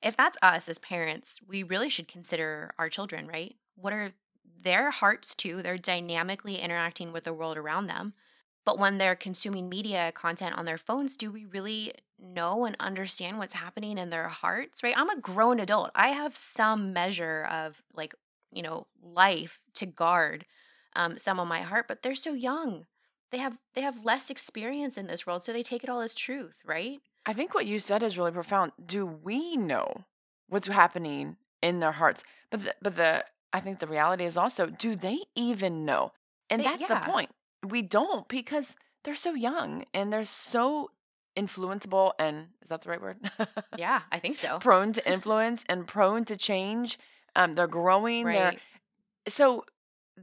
if 0.02 0.17
that's 0.17 0.38
us 0.41 0.67
as 0.67 0.80
parents, 0.80 1.39
we 1.47 1.63
really 1.63 1.89
should 1.89 2.08
consider 2.08 2.71
our 2.80 2.89
children, 2.89 3.28
right? 3.28 3.56
What 3.76 3.93
are 3.93 4.13
their 4.63 4.91
hearts 4.91 5.36
too? 5.36 5.62
They're 5.62 5.78
dynamically 5.78 6.56
interacting 6.56 7.12
with 7.12 7.24
the 7.24 7.34
world 7.34 7.58
around 7.58 7.88
them. 7.88 8.13
But 8.65 8.78
when 8.78 8.97
they're 8.97 9.15
consuming 9.15 9.69
media 9.69 10.12
content 10.12 10.58
on 10.58 10.65
their 10.65 10.78
phones, 10.78 11.17
do 11.17 11.32
we 11.32 11.45
really 11.45 11.93
know 12.19 12.65
and 12.65 12.76
understand 12.80 13.39
what's 13.39 13.56
happening 13.56 13.97
in 13.97 14.10
their 14.10 14.28
hearts? 14.28 14.84
Right? 14.84 14.93
I'm 14.95 15.10
a 15.10 15.19
grown 15.19 15.60
adult. 15.60 15.91
I 15.95 16.10
have 16.10 16.38
some 16.38 16.93
measure 16.93 17.47
of 17.52 17.82
like, 17.93 18.13
you 18.52 18.62
know, 18.62 18.86
life 19.02 19.62
to 19.76 19.86
guard 19.86 20.45
um, 20.95 21.17
some 21.17 21.39
of 21.39 21.47
my 21.47 21.62
heart, 21.62 21.88
but 21.88 22.04
they're 22.04 22.15
so 22.15 22.34
young. 22.34 22.86
They 23.32 23.38
have 23.38 23.58
they 23.76 23.82
have 23.82 24.04
less 24.06 24.30
experience 24.30 24.98
in 24.98 25.08
this 25.08 25.26
world, 25.26 25.44
so 25.44 25.54
they 25.54 25.63
take 25.63 25.84
it 25.84 25.89
all 25.89 26.02
as 26.02 26.13
truth, 26.13 26.60
right? 26.65 27.00
I 27.26 27.34
think 27.34 27.54
what 27.54 27.65
you 27.65 27.80
said 27.80 28.04
is 28.04 28.17
really 28.17 28.32
profound. 28.32 28.72
Do 28.84 29.06
we 29.06 29.56
know 29.56 30.06
what's 30.50 30.67
happening 30.67 31.38
in 31.62 31.80
their 31.80 31.94
hearts? 31.94 32.24
But 32.50 32.63
the, 32.63 32.76
but 32.82 32.96
the 32.96 33.26
I 33.54 33.60
think 33.60 33.80
the 33.80 33.88
reality 33.88 34.26
is 34.26 34.38
also 34.38 34.67
do 34.67 34.96
they 34.96 35.20
even 35.36 35.86
know? 35.86 36.12
And 36.50 36.60
They- 36.62 36.65
that's 36.65 36.82
yeah. 36.82 37.00
the 37.00 37.12
point. 37.12 37.30
We 37.65 37.82
don't 37.84 38.28
because 38.28 38.76
they're 39.04 39.15
so 39.15 39.34
young 39.34 39.86
and 39.94 40.12
they're 40.12 40.26
so 40.26 40.89
influenceable 41.38 42.12
and 42.20 42.48
is 42.62 42.70
that 42.70 42.82
the 42.82 42.89
right 42.89 43.02
word? 43.02 43.17
Yeah, 43.78 44.02
I 44.12 44.20
think 44.20 44.36
so. 44.36 44.60
prone 44.60 44.94
to 44.94 45.12
influence 45.12 45.63
and 45.70 45.88
prone 45.88 46.26
to 46.26 46.36
change. 46.36 47.00
Um, 47.36 47.54
they're 47.54 47.67
growing. 47.67 48.26
They're 48.26 48.56
so 49.28 49.63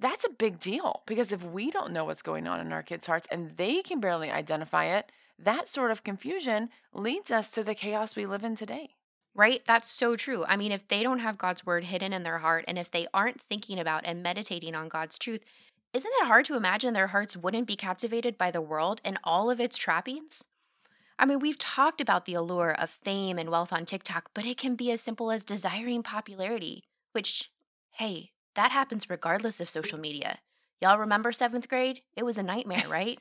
that's 0.00 0.24
a 0.24 0.30
big 0.30 0.58
deal 0.58 1.02
because 1.06 1.32
if 1.32 1.44
we 1.44 1.70
don't 1.70 1.92
know 1.92 2.04
what's 2.04 2.22
going 2.22 2.46
on 2.46 2.60
in 2.60 2.72
our 2.72 2.82
kids' 2.82 3.06
hearts 3.06 3.28
and 3.30 3.56
they 3.56 3.82
can 3.82 4.00
barely 4.00 4.30
identify 4.30 4.86
it, 4.86 5.10
that 5.38 5.68
sort 5.68 5.90
of 5.90 6.04
confusion 6.04 6.70
leads 6.92 7.30
us 7.30 7.50
to 7.52 7.62
the 7.62 7.74
chaos 7.74 8.16
we 8.16 8.26
live 8.26 8.44
in 8.44 8.54
today. 8.54 8.90
Right? 9.34 9.62
That's 9.64 9.88
so 9.88 10.16
true. 10.16 10.44
I 10.48 10.56
mean, 10.56 10.72
if 10.72 10.88
they 10.88 11.02
don't 11.02 11.20
have 11.20 11.38
God's 11.38 11.64
word 11.64 11.84
hidden 11.84 12.12
in 12.12 12.24
their 12.24 12.38
heart 12.38 12.64
and 12.66 12.76
if 12.76 12.90
they 12.90 13.06
aren't 13.14 13.40
thinking 13.40 13.78
about 13.78 14.04
and 14.04 14.22
meditating 14.22 14.74
on 14.74 14.88
God's 14.88 15.18
truth, 15.18 15.44
isn't 15.92 16.12
it 16.20 16.26
hard 16.26 16.44
to 16.46 16.56
imagine 16.56 16.92
their 16.92 17.08
hearts 17.08 17.36
wouldn't 17.36 17.66
be 17.66 17.76
captivated 17.76 18.36
by 18.36 18.50
the 18.50 18.60
world 18.60 19.00
and 19.04 19.18
all 19.22 19.48
of 19.48 19.60
its 19.60 19.76
trappings? 19.76 20.44
I 21.18 21.26
mean, 21.26 21.40
we've 21.40 21.58
talked 21.58 22.00
about 22.00 22.24
the 22.24 22.34
allure 22.34 22.74
of 22.78 22.90
fame 22.90 23.38
and 23.38 23.50
wealth 23.50 23.72
on 23.72 23.84
TikTok, 23.84 24.30
but 24.34 24.44
it 24.44 24.56
can 24.56 24.74
be 24.76 24.90
as 24.90 25.00
simple 25.00 25.30
as 25.30 25.44
desiring 25.44 26.02
popularity, 26.02 26.84
which, 27.12 27.50
hey, 27.92 28.30
that 28.58 28.72
happens 28.72 29.08
regardless 29.08 29.60
of 29.60 29.70
social 29.70 30.00
media. 30.00 30.40
Y'all 30.82 30.98
remember 30.98 31.30
seventh 31.30 31.68
grade? 31.68 32.02
It 32.16 32.24
was 32.24 32.36
a 32.36 32.42
nightmare, 32.42 32.88
right? 32.88 33.20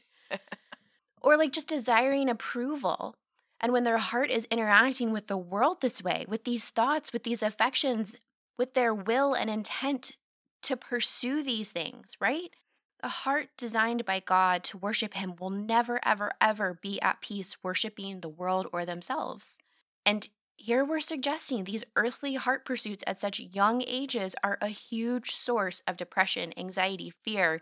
or 1.22 1.38
like 1.38 1.52
just 1.52 1.68
desiring 1.68 2.28
approval. 2.28 3.16
And 3.62 3.72
when 3.72 3.84
their 3.84 4.00
heart 4.00 4.32
is 4.32 4.46
interacting 4.46 5.12
with 5.12 5.28
the 5.28 5.38
world 5.38 5.82
this 5.82 6.04
way, 6.04 6.26
with 6.28 6.44
these 6.44 6.72
thoughts, 6.72 7.14
with 7.14 7.22
these 7.22 7.44
affections, 7.44 8.16
with 8.58 8.74
their 8.74 8.96
will 8.96 9.36
and 9.36 9.48
intent 9.48 10.14
to 10.64 10.76
pursue 10.76 11.44
these 11.44 11.72
things, 11.72 12.18
right? 12.20 12.50
A 13.04 13.10
heart 13.10 13.50
designed 13.58 14.06
by 14.06 14.20
God 14.20 14.64
to 14.66 14.78
worship 14.80 15.14
Him 15.14 15.36
will 15.40 15.52
never, 15.52 16.00
ever, 16.04 16.32
ever 16.42 16.80
be 16.82 17.00
at 17.02 17.22
peace 17.22 17.58
worshiping 17.62 18.22
the 18.22 18.30
world 18.30 18.66
or 18.74 18.86
themselves. 18.86 19.60
And 20.04 20.30
here 20.58 20.84
we're 20.84 21.00
suggesting 21.00 21.64
these 21.64 21.84
earthly 21.96 22.34
heart 22.34 22.66
pursuits 22.66 23.04
at 23.06 23.20
such 23.20 23.40
young 23.40 23.84
ages 23.88 24.36
are 24.44 24.58
a 24.60 24.70
huge 24.70 25.32
source 25.32 25.82
of 25.88 25.98
depression, 25.98 26.52
anxiety, 26.58 27.14
fear, 27.24 27.62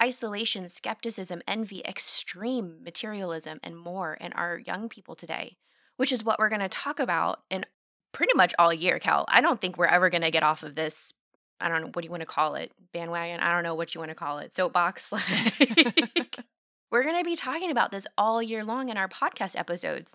isolation, 0.00 0.68
skepticism, 0.68 1.42
envy, 1.46 1.82
extreme 1.84 2.78
materialism, 2.82 3.58
and 3.62 3.76
more 3.76 4.14
in 4.14 4.32
our 4.34 4.56
young 4.56 4.88
people 4.88 5.16
today, 5.16 5.56
which 5.96 6.12
is 6.12 6.24
what 6.24 6.38
we're 6.38 6.48
going 6.48 6.60
to 6.60 6.68
talk 6.68 7.00
about 7.00 7.40
in 7.50 7.66
pretty 8.12 8.34
much 8.36 8.54
all 8.58 8.72
year, 8.72 9.00
Cal. 9.00 9.24
I 9.28 9.40
don't 9.40 9.60
think 9.60 9.76
we're 9.76 9.86
ever 9.86 10.08
going 10.08 10.22
to 10.22 10.30
get 10.30 10.44
off 10.44 10.62
of 10.62 10.76
this. 10.76 11.12
I 11.60 11.68
don't 11.68 11.80
know 11.80 11.88
what 11.88 12.02
do 12.02 12.06
you 12.06 12.10
want 12.10 12.22
to 12.22 12.26
call 12.26 12.54
it, 12.54 12.70
bandwagon. 12.92 13.40
I 13.40 13.52
don't 13.52 13.64
know 13.64 13.74
what 13.74 13.94
you 13.94 14.00
want 14.00 14.10
to 14.10 14.16
call 14.16 14.38
it, 14.38 14.54
soapbox. 14.54 15.12
Like, 15.58 16.36
we're 16.90 17.04
going 17.04 17.18
to 17.18 17.24
be 17.24 17.36
talking 17.36 17.70
about 17.70 17.90
this 17.90 18.06
all 18.16 18.42
year 18.42 18.64
long 18.64 18.90
in 18.90 18.96
our 18.96 19.08
podcast 19.08 19.58
episodes, 19.58 20.14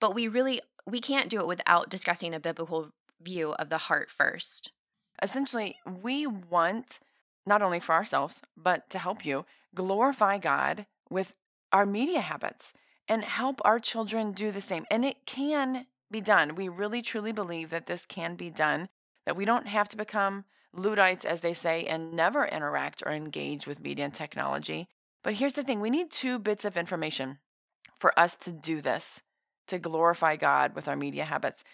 but 0.00 0.14
we 0.14 0.28
really 0.28 0.60
we 0.90 1.00
can't 1.00 1.28
do 1.28 1.40
it 1.40 1.46
without 1.46 1.88
discussing 1.88 2.34
a 2.34 2.40
biblical 2.40 2.92
view 3.20 3.52
of 3.52 3.68
the 3.68 3.78
heart 3.78 4.10
first. 4.10 4.72
Essentially, 5.22 5.76
we 5.86 6.26
want 6.26 6.98
not 7.46 7.62
only 7.62 7.80
for 7.80 7.94
ourselves, 7.94 8.42
but 8.56 8.88
to 8.90 8.98
help 8.98 9.24
you 9.24 9.44
glorify 9.74 10.38
God 10.38 10.86
with 11.08 11.32
our 11.72 11.86
media 11.86 12.20
habits 12.20 12.72
and 13.08 13.24
help 13.24 13.60
our 13.64 13.78
children 13.78 14.32
do 14.32 14.50
the 14.50 14.60
same. 14.60 14.84
And 14.90 15.04
it 15.04 15.26
can 15.26 15.86
be 16.10 16.20
done. 16.20 16.54
We 16.54 16.68
really 16.68 17.02
truly 17.02 17.32
believe 17.32 17.70
that 17.70 17.86
this 17.86 18.06
can 18.06 18.36
be 18.36 18.50
done, 18.50 18.88
that 19.26 19.36
we 19.36 19.44
don't 19.44 19.68
have 19.68 19.88
to 19.90 19.96
become 19.96 20.44
Luddites, 20.72 21.24
as 21.24 21.40
they 21.40 21.54
say, 21.54 21.84
and 21.84 22.12
never 22.12 22.44
interact 22.44 23.02
or 23.04 23.12
engage 23.12 23.66
with 23.66 23.80
media 23.80 24.04
and 24.04 24.14
technology. 24.14 24.88
But 25.22 25.34
here's 25.34 25.54
the 25.54 25.64
thing 25.64 25.80
we 25.80 25.90
need 25.90 26.10
two 26.10 26.38
bits 26.38 26.64
of 26.64 26.76
information 26.76 27.38
for 27.98 28.16
us 28.18 28.36
to 28.36 28.52
do 28.52 28.80
this, 28.80 29.22
to 29.70 29.78
glorify 29.78 30.36
God 30.36 30.74
with 30.74 30.86
our 30.86 30.96
media 30.96 31.24
habits. 31.24 31.64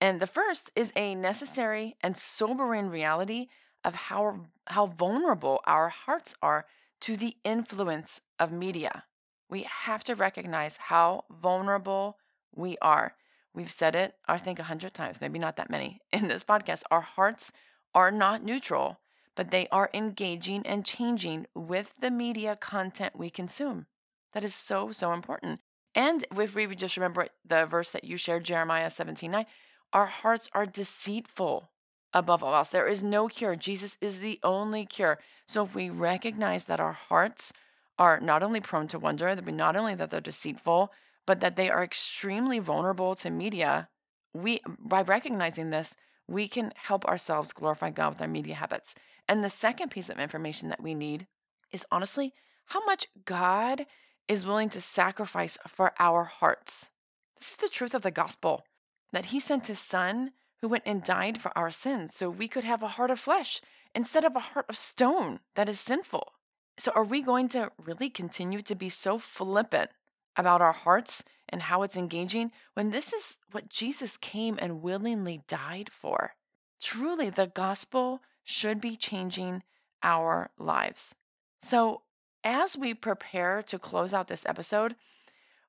And 0.00 0.20
the 0.20 0.26
first 0.26 0.70
is 0.76 0.92
a 0.94 1.14
necessary 1.14 1.96
and 2.02 2.16
sobering 2.16 2.88
reality 2.88 3.48
of 3.84 3.94
how, 3.94 4.46
how 4.68 4.86
vulnerable 4.86 5.60
our 5.66 5.88
hearts 5.88 6.34
are 6.42 6.66
to 7.00 7.16
the 7.16 7.36
influence 7.44 8.20
of 8.38 8.52
media. 8.52 9.04
We 9.48 9.62
have 9.62 10.04
to 10.04 10.14
recognize 10.14 10.76
how 10.76 11.24
vulnerable 11.30 12.18
we 12.54 12.76
are. 12.82 13.14
We've 13.54 13.70
said 13.70 13.94
it, 13.94 14.14
I 14.28 14.38
think, 14.38 14.58
a 14.58 14.64
hundred 14.64 14.92
times, 14.92 15.20
maybe 15.20 15.38
not 15.38 15.56
that 15.56 15.70
many 15.70 16.00
in 16.12 16.28
this 16.28 16.44
podcast. 16.44 16.82
Our 16.90 17.00
hearts 17.00 17.52
are 17.94 18.10
not 18.10 18.44
neutral, 18.44 19.00
but 19.34 19.50
they 19.50 19.66
are 19.72 19.90
engaging 19.94 20.66
and 20.66 20.84
changing 20.84 21.46
with 21.54 21.94
the 21.98 22.10
media 22.10 22.56
content 22.56 23.16
we 23.16 23.30
consume. 23.30 23.86
That 24.34 24.44
is 24.44 24.54
so, 24.54 24.92
so 24.92 25.12
important. 25.12 25.60
And 25.96 26.26
if 26.38 26.54
we 26.54 26.66
just 26.76 26.98
remember 26.98 27.28
the 27.44 27.64
verse 27.64 27.90
that 27.90 28.04
you 28.04 28.18
shared, 28.18 28.44
Jeremiah 28.44 28.90
17 28.90 29.30
9, 29.30 29.46
our 29.94 30.06
hearts 30.06 30.48
are 30.52 30.66
deceitful 30.66 31.70
above 32.12 32.42
all 32.42 32.54
else. 32.54 32.70
There 32.70 32.86
is 32.86 33.02
no 33.02 33.28
cure. 33.28 33.56
Jesus 33.56 33.96
is 34.00 34.20
the 34.20 34.38
only 34.42 34.84
cure. 34.84 35.18
So 35.46 35.64
if 35.64 35.74
we 35.74 35.88
recognize 35.88 36.64
that 36.64 36.80
our 36.80 36.92
hearts 36.92 37.52
are 37.98 38.20
not 38.20 38.42
only 38.42 38.60
prone 38.60 38.88
to 38.88 38.98
wonder, 38.98 39.34
that 39.34 39.46
we 39.46 39.52
not 39.52 39.74
only 39.74 39.94
that 39.94 40.10
they're 40.10 40.20
deceitful, 40.20 40.92
but 41.26 41.40
that 41.40 41.56
they 41.56 41.70
are 41.70 41.82
extremely 41.82 42.58
vulnerable 42.58 43.14
to 43.16 43.30
media, 43.30 43.88
we 44.34 44.60
by 44.78 45.00
recognizing 45.00 45.70
this, 45.70 45.94
we 46.28 46.46
can 46.46 46.72
help 46.76 47.06
ourselves 47.06 47.54
glorify 47.54 47.90
God 47.90 48.10
with 48.10 48.22
our 48.22 48.28
media 48.28 48.56
habits. 48.56 48.94
And 49.26 49.42
the 49.42 49.50
second 49.50 49.90
piece 49.90 50.10
of 50.10 50.18
information 50.18 50.68
that 50.68 50.82
we 50.82 50.94
need 50.94 51.26
is 51.72 51.86
honestly 51.90 52.34
how 52.66 52.84
much 52.84 53.06
God 53.24 53.86
is 54.28 54.46
willing 54.46 54.68
to 54.70 54.80
sacrifice 54.80 55.58
for 55.66 55.92
our 55.98 56.24
hearts. 56.24 56.90
This 57.38 57.52
is 57.52 57.56
the 57.56 57.68
truth 57.68 57.94
of 57.94 58.02
the 58.02 58.10
gospel 58.10 58.64
that 59.12 59.26
he 59.26 59.40
sent 59.40 59.66
his 59.66 59.78
son 59.78 60.32
who 60.60 60.68
went 60.68 60.84
and 60.86 61.02
died 61.02 61.40
for 61.40 61.56
our 61.56 61.70
sins 61.70 62.14
so 62.14 62.30
we 62.30 62.48
could 62.48 62.64
have 62.64 62.82
a 62.82 62.88
heart 62.88 63.10
of 63.10 63.20
flesh 63.20 63.60
instead 63.94 64.24
of 64.24 64.34
a 64.34 64.40
heart 64.40 64.66
of 64.68 64.76
stone 64.76 65.40
that 65.54 65.68
is 65.68 65.78
sinful. 65.78 66.32
So, 66.78 66.92
are 66.94 67.04
we 67.04 67.22
going 67.22 67.48
to 67.48 67.70
really 67.82 68.10
continue 68.10 68.60
to 68.60 68.74
be 68.74 68.88
so 68.88 69.18
flippant 69.18 69.90
about 70.36 70.60
our 70.60 70.72
hearts 70.72 71.24
and 71.48 71.62
how 71.62 71.82
it's 71.82 71.96
engaging 71.96 72.52
when 72.74 72.90
this 72.90 73.12
is 73.12 73.38
what 73.50 73.70
Jesus 73.70 74.16
came 74.16 74.58
and 74.60 74.82
willingly 74.82 75.42
died 75.48 75.90
for? 75.90 76.34
Truly, 76.80 77.30
the 77.30 77.46
gospel 77.46 78.20
should 78.44 78.80
be 78.80 78.96
changing 78.96 79.62
our 80.02 80.50
lives. 80.58 81.14
So, 81.62 82.02
as 82.46 82.78
we 82.78 82.94
prepare 82.94 83.60
to 83.60 83.76
close 83.76 84.14
out 84.14 84.28
this 84.28 84.46
episode, 84.46 84.94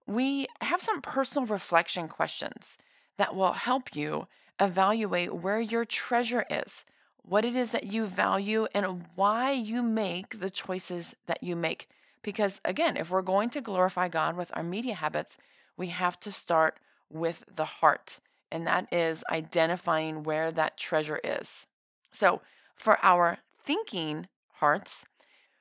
we 0.06 0.46
have 0.62 0.80
some 0.80 1.02
personal 1.02 1.48
reflection 1.48 2.08
questions 2.08 2.78
that 3.18 3.36
will 3.36 3.54
help 3.54 3.96
you 3.96 4.28
evaluate 4.60 5.34
where 5.34 5.60
your 5.60 5.86
treasure 5.86 6.46
is, 6.52 6.86
what 7.24 7.44
it 7.44 7.56
is 7.56 7.72
that 7.72 7.86
you 7.88 8.06
value, 8.06 8.68
and 8.76 9.06
why 9.16 9.52
you 9.52 9.82
make 9.82 10.40
the 10.40 10.52
choices 10.52 11.16
that 11.26 11.42
you 11.42 11.56
make. 11.56 11.90
Because 12.22 12.62
again, 12.64 12.96
if 12.96 13.10
we're 13.10 13.24
going 13.24 13.50
to 13.50 13.62
glorify 13.62 14.08
God 14.08 14.38
with 14.38 14.52
our 14.54 14.64
media 14.64 14.94
habits, 14.94 15.38
we 15.76 15.88
have 15.88 16.20
to 16.22 16.32
start 16.32 16.80
with 17.12 17.44
the 17.54 17.66
heart, 17.66 18.20
and 18.52 18.68
that 18.68 18.88
is 18.94 19.24
identifying 19.32 20.22
where 20.22 20.52
that 20.52 20.78
treasure 20.78 21.20
is. 21.24 21.66
So, 22.12 22.42
for 22.76 23.00
our 23.02 23.40
thinking 23.66 24.28
hearts, 24.56 25.06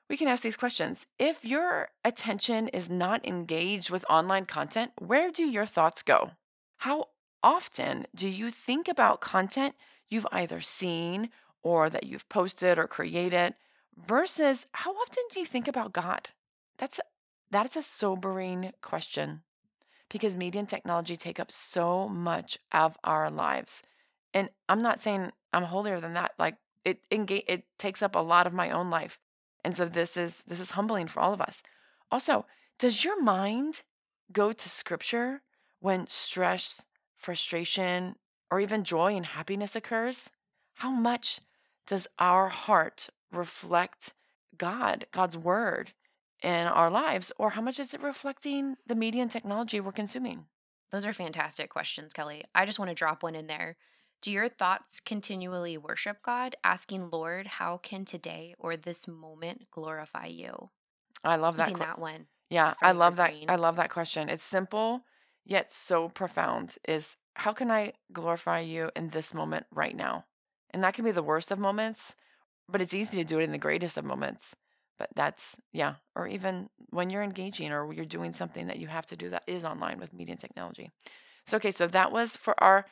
we 0.09 0.16
can 0.16 0.29
ask 0.29 0.42
these 0.42 0.57
questions. 0.57 1.07
If 1.19 1.45
your 1.45 1.88
attention 2.05 2.69
is 2.69 2.88
not 2.88 3.27
engaged 3.27 3.90
with 3.90 4.05
online 4.09 4.47
content, 4.47 4.92
where 4.99 5.31
do 5.31 5.45
your 5.45 5.66
thoughts 5.66 6.03
go? 6.03 6.33
How 6.79 7.07
often 7.42 8.07
do 8.14 8.29
you 8.29 8.51
think 8.51 8.88
about 8.88 9.21
content 9.21 9.75
you've 10.09 10.27
either 10.31 10.61
seen 10.61 11.31
or 11.62 11.90
that 11.90 12.05
you've 12.05 12.29
posted 12.29 12.79
or 12.79 12.87
created 12.87 13.55
versus 13.97 14.66
how 14.73 14.92
often 14.92 15.25
do 15.33 15.40
you 15.40 15.47
think 15.47 15.66
about 15.66 15.92
God? 15.92 16.29
That's 16.79 17.01
that 17.51 17.66
is 17.66 17.77
a 17.77 17.83
sobering 17.83 18.73
question 18.83 19.42
because 20.09 20.37
media 20.37 20.61
and 20.61 20.69
technology 20.69 21.16
take 21.16 21.40
up 21.40 21.51
so 21.51 22.09
much 22.09 22.59
of 22.73 22.97
our 23.05 23.31
lives. 23.31 23.83
And 24.35 24.51
I'm 24.69 24.83
not 24.83 25.01
saying 25.01 25.33
I'm 25.53 25.64
holier 25.64 26.01
than 26.01 26.14
that. 26.14 26.33
Like 26.38 26.57
it 26.85 27.01
engage, 27.11 27.45
it 27.49 27.64
takes 27.79 28.03
up 28.03 28.14
a 28.14 28.21
lot 28.21 28.47
of 28.47 28.53
my 28.53 28.71
own 28.71 28.90
life. 28.90 29.19
And 29.66 29.74
so 29.74 29.85
this 29.85 30.16
is 30.16 30.44
this 30.44 30.61
is 30.61 30.70
humbling 30.70 31.09
for 31.09 31.18
all 31.18 31.35
of 31.35 31.40
us. 31.40 31.61
Also, 32.12 32.46
does 32.79 33.05
your 33.05 33.20
mind 33.20 33.83
go 34.31 34.52
to 34.52 34.68
scripture 34.68 35.42
when 35.81 36.07
stress, 36.07 36.85
frustration, 37.16 38.14
or 38.48 38.61
even 38.61 38.85
joy 38.85 39.16
and 39.16 39.26
happiness 39.26 39.74
occurs? 39.74 40.31
How 40.74 40.92
much 40.92 41.40
does 41.85 42.07
our 42.20 42.48
heart 42.48 43.09
reflect 43.33 44.14
God, 44.57 45.07
God's 45.11 45.37
word 45.37 45.90
in 46.44 46.68
our 46.68 46.88
lives, 46.88 47.33
or 47.37 47.50
how 47.50 47.61
much 47.61 47.81
is 47.81 47.92
it 47.92 48.00
reflecting 48.00 48.76
the 48.87 48.94
media 48.94 49.20
and 49.20 49.31
technology 49.33 49.81
we're 49.81 49.90
consuming? 49.90 50.44
Those 50.92 51.05
are 51.05 51.12
fantastic 51.12 51.70
questions, 51.70 52.12
Kelly. 52.12 52.44
I 52.55 52.66
just 52.66 52.79
want 52.79 52.90
to 52.90 52.94
drop 52.94 53.24
one 53.24 53.35
in 53.35 53.48
there. 53.48 53.74
Do 54.26 54.32
your 54.32 54.48
thoughts 54.48 54.98
continually 54.98 55.78
worship 55.78 56.20
God, 56.20 56.56
asking, 56.64 57.10
Lord, 57.10 57.46
how 57.46 57.76
can 57.76 58.04
today 58.04 58.56
or 58.58 58.76
this 58.76 59.06
moment 59.06 59.70
glorify 59.70 60.26
you? 60.26 60.70
I 61.22 61.36
love 61.36 61.58
that. 61.58 61.68
Que- 61.68 61.78
that 61.78 62.00
one. 62.00 62.26
yeah, 62.50 62.74
I 62.82 62.90
love 62.90 63.14
that. 63.14 63.30
brain. 63.30 63.44
I 63.48 63.54
love 63.54 63.76
that 63.76 63.90
question. 63.90 64.28
It's 64.28 64.42
simple 64.42 65.04
yet 65.44 65.70
so 65.70 66.08
profound. 66.08 66.74
Is 66.88 67.16
how 67.34 67.52
can 67.52 67.70
I 67.70 67.92
glorify 68.12 68.58
you 68.58 68.90
in 68.96 69.10
this 69.10 69.32
moment 69.32 69.66
right 69.70 69.94
now? 69.94 70.24
And 70.70 70.82
that 70.82 70.94
can 70.94 71.04
be 71.04 71.12
the 71.12 71.22
worst 71.22 71.52
of 71.52 71.60
moments, 71.60 72.16
but 72.68 72.82
it's 72.82 72.94
easy 72.94 73.16
to 73.18 73.24
do 73.24 73.38
it 73.38 73.44
in 73.44 73.52
the 73.52 73.58
greatest 73.58 73.96
of 73.96 74.04
moments. 74.04 74.56
But 74.98 75.10
that's 75.14 75.56
yeah, 75.72 75.94
or 76.16 76.26
even 76.26 76.68
when 76.90 77.10
you're 77.10 77.22
engaging 77.22 77.70
or 77.70 77.92
you're 77.92 78.04
doing 78.04 78.32
something 78.32 78.66
that 78.66 78.80
you 78.80 78.88
have 78.88 79.06
to 79.06 79.16
do 79.16 79.30
that 79.30 79.44
is 79.46 79.62
online 79.62 80.00
with 80.00 80.12
media 80.12 80.32
and 80.32 80.40
technology. 80.40 80.90
So 81.46 81.58
okay, 81.58 81.70
so 81.70 81.86
that 81.86 82.10
was 82.10 82.34
for 82.34 82.60
our 82.60 82.86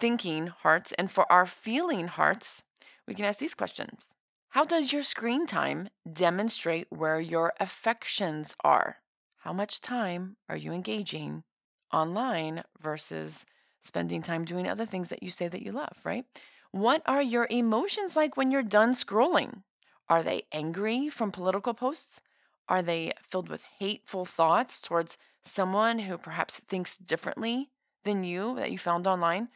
thinking 0.00 0.48
hearts 0.48 0.92
and 0.92 1.10
for 1.10 1.30
our 1.30 1.46
feeling 1.46 2.08
hearts, 2.08 2.62
we 3.06 3.14
can 3.14 3.26
ask 3.26 3.38
these 3.38 3.54
questions. 3.54 4.06
How 4.50 4.64
does 4.64 4.92
your 4.92 5.02
screen 5.04 5.46
time 5.46 5.90
demonstrate 6.10 6.86
where 6.90 7.20
your 7.20 7.52
affections 7.60 8.56
are? 8.64 8.96
How 9.38 9.52
much 9.52 9.80
time 9.80 10.36
are 10.48 10.56
you 10.56 10.72
engaging 10.72 11.44
online 11.92 12.64
versus 12.80 13.46
spending 13.82 14.22
time 14.22 14.44
doing 14.44 14.68
other 14.68 14.86
things 14.86 15.08
that 15.10 15.22
you 15.22 15.30
say 15.30 15.48
that 15.48 15.62
you 15.62 15.72
love, 15.72 15.96
right? 16.02 16.24
What 16.72 17.02
are 17.06 17.22
your 17.22 17.46
emotions 17.50 18.16
like 18.16 18.36
when 18.36 18.50
you're 18.50 18.62
done 18.62 18.92
scrolling? 18.92 19.62
Are 20.08 20.22
they 20.22 20.42
angry 20.52 21.08
from 21.08 21.30
political 21.30 21.74
posts? 21.74 22.20
Are 22.68 22.82
they 22.82 23.12
filled 23.28 23.48
with 23.48 23.64
hateful 23.78 24.24
thoughts 24.24 24.80
towards 24.80 25.18
someone 25.42 26.00
who 26.00 26.18
perhaps 26.18 26.58
thinks 26.60 26.96
differently 26.96 27.70
than 28.04 28.24
you 28.24 28.56
that 28.56 28.70
you 28.70 28.78
found 28.78 29.06
online? 29.06 29.48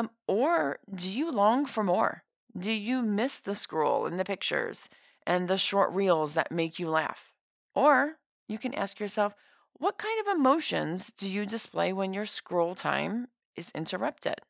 Um, 0.00 0.10
or 0.26 0.78
do 0.94 1.10
you 1.10 1.30
long 1.30 1.66
for 1.66 1.84
more? 1.84 2.24
Do 2.56 2.72
you 2.72 3.02
miss 3.02 3.40
the 3.40 3.54
scroll 3.54 4.06
and 4.06 4.18
the 4.18 4.24
pictures 4.24 4.88
and 5.26 5.48
the 5.48 5.58
short 5.58 5.92
reels 5.92 6.34
that 6.34 6.50
make 6.52 6.78
you 6.78 6.88
laugh? 6.88 7.32
Or 7.74 8.18
you 8.48 8.58
can 8.58 8.74
ask 8.74 8.98
yourself, 9.00 9.34
what 9.74 9.98
kind 9.98 10.20
of 10.20 10.34
emotions 10.36 11.10
do 11.12 11.28
you 11.28 11.46
display 11.46 11.92
when 11.92 12.12
your 12.14 12.26
scroll 12.26 12.74
time 12.74 13.28
is 13.56 13.70
interrupted? 13.74 14.40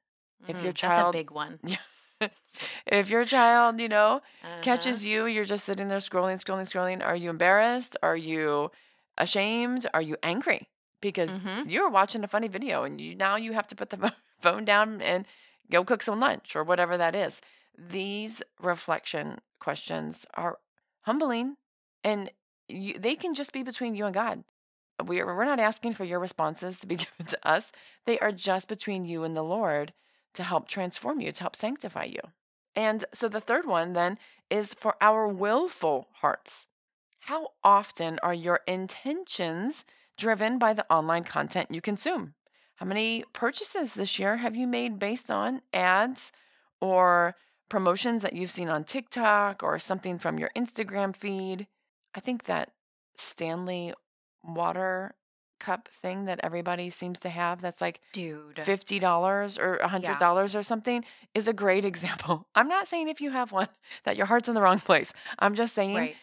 If 0.49 0.61
your 0.63 0.73
Mm, 0.73 0.81
That's 0.81 0.99
child- 0.99 1.15
a 1.15 1.19
big 1.19 1.31
one. 1.31 1.61
if 2.87 3.11
your 3.11 3.25
child, 3.25 3.81
you 3.81 3.89
know, 3.89 4.23
Uh-huh. 4.43 4.61
catches 4.63 5.05
you, 5.05 5.27
you're 5.27 5.45
just 5.45 5.65
sitting 5.65 5.89
there 5.89 5.99
scrolling, 5.99 6.39
scrolling, 6.43 6.67
scrolling. 6.69 7.05
Are 7.05 7.17
you 7.17 7.31
embarrassed? 7.31 7.97
Are 8.03 8.17
you 8.17 8.71
ashamed? 9.19 9.87
Are 9.95 10.03
you 10.03 10.17
angry? 10.23 10.69
Because 11.01 11.41
Mhm. 11.41 11.65
you 11.65 11.83
were 11.83 11.91
watching 11.91 12.25
a 12.25 12.29
funny 12.29 12.49
video 12.49 12.85
and 12.85 13.01
you 13.01 13.15
now 13.15 13.37
you 13.37 13.53
have 13.53 13.67
to 13.69 13.77
put 13.77 13.91
the 13.91 13.99
phone 14.40 14.64
down 14.64 15.00
and 15.00 15.26
go 15.70 15.85
cook 15.85 16.03
some 16.03 16.20
lunch 16.20 16.55
or 16.57 16.64
whatever 16.64 16.96
that 16.96 17.14
is. 17.14 17.40
These 17.76 18.42
reflection 18.61 19.38
questions 19.61 20.26
are 20.35 20.59
humbling 21.03 21.57
and 22.03 22.31
you, 22.68 22.94
they 22.94 23.14
can 23.14 23.35
just 23.35 23.53
be 23.53 23.62
between 23.62 23.94
you 23.94 24.05
and 24.07 24.14
God. 24.14 24.44
We 25.05 25.20
are, 25.20 25.26
we're 25.26 25.44
not 25.44 25.61
asking 25.61 25.94
for 25.94 26.05
your 26.05 26.18
responses 26.18 26.79
to 26.81 26.87
be 26.87 26.96
given 27.18 27.26
to 27.26 27.38
us. 27.42 27.72
They 28.07 28.18
are 28.18 28.33
just 28.33 28.68
between 28.68 29.05
you 29.05 29.24
and 29.24 29.37
the 29.37 29.42
Lord 29.42 29.92
to 30.35 30.42
help 30.42 30.68
transform 30.68 31.20
you, 31.20 31.33
to 31.33 31.40
help 31.40 31.57
sanctify 31.57 32.05
you. 32.05 32.20
And 32.76 33.05
so 33.12 33.29
the 33.29 33.40
third 33.40 33.66
one 33.66 33.94
then 33.94 34.18
is 34.48 34.74
for 34.74 34.94
our 35.00 35.26
willful 35.26 36.09
hearts. 36.20 36.66
How 37.20 37.48
often 37.62 38.18
are 38.22 38.35
your 38.35 38.61
intentions 38.66 39.85
driven 40.16 40.59
by 40.59 40.72
the 40.72 40.90
online 40.92 41.24
content 41.24 41.70
you 41.70 41.81
consume? 41.81 42.35
How 42.81 42.87
many 42.87 43.25
purchases 43.35 43.93
this 43.93 44.19
year 44.19 44.38
have 44.38 44.57
you 44.57 44.66
made 44.66 44.99
based 44.99 45.31
on 45.31 45.61
ads 45.75 46.33
or 46.81 47.37
promotions 47.69 48.23
that 48.23 48.33
you've 48.33 48.51
seen 48.51 48.71
on 48.71 48.85
TikTok 48.85 49.62
or 49.62 49.79
something 49.79 50.19
from 50.19 50.38
your 50.38 50.49
Instagram 50.57 51.14
feed? 51.14 51.66
I 52.14 52.21
think 52.21 52.45
that 52.45 52.71
Stanley 53.19 53.93
water 54.43 55.14
cup 55.61 55.88
thing 55.88 56.25
that 56.25 56.40
everybody 56.43 56.88
seems 56.88 57.19
to 57.21 57.29
have 57.29 57.61
that's 57.61 57.83
like 57.83 58.01
Dude. 58.14 58.57
$50 58.57 59.59
or 59.59 59.79
$100 59.83 60.55
or 60.59 60.62
something 60.62 61.05
is 61.35 61.47
a 61.47 61.53
great 61.53 61.85
example. 61.93 62.47
I'm 62.55 62.69
not 62.69 62.88
saying 62.88 63.09
if 63.09 63.21
you 63.21 63.31
have 63.31 63.53
one 63.53 63.69
that 64.05 64.16
your 64.16 64.25
heart's 64.25 64.49
in 64.49 64.55
the 64.55 64.62
wrong 64.62 64.81
place. 64.81 65.12
I'm 65.38 65.55
just 65.55 65.75
saying 65.75 65.97
Right. 65.97 66.16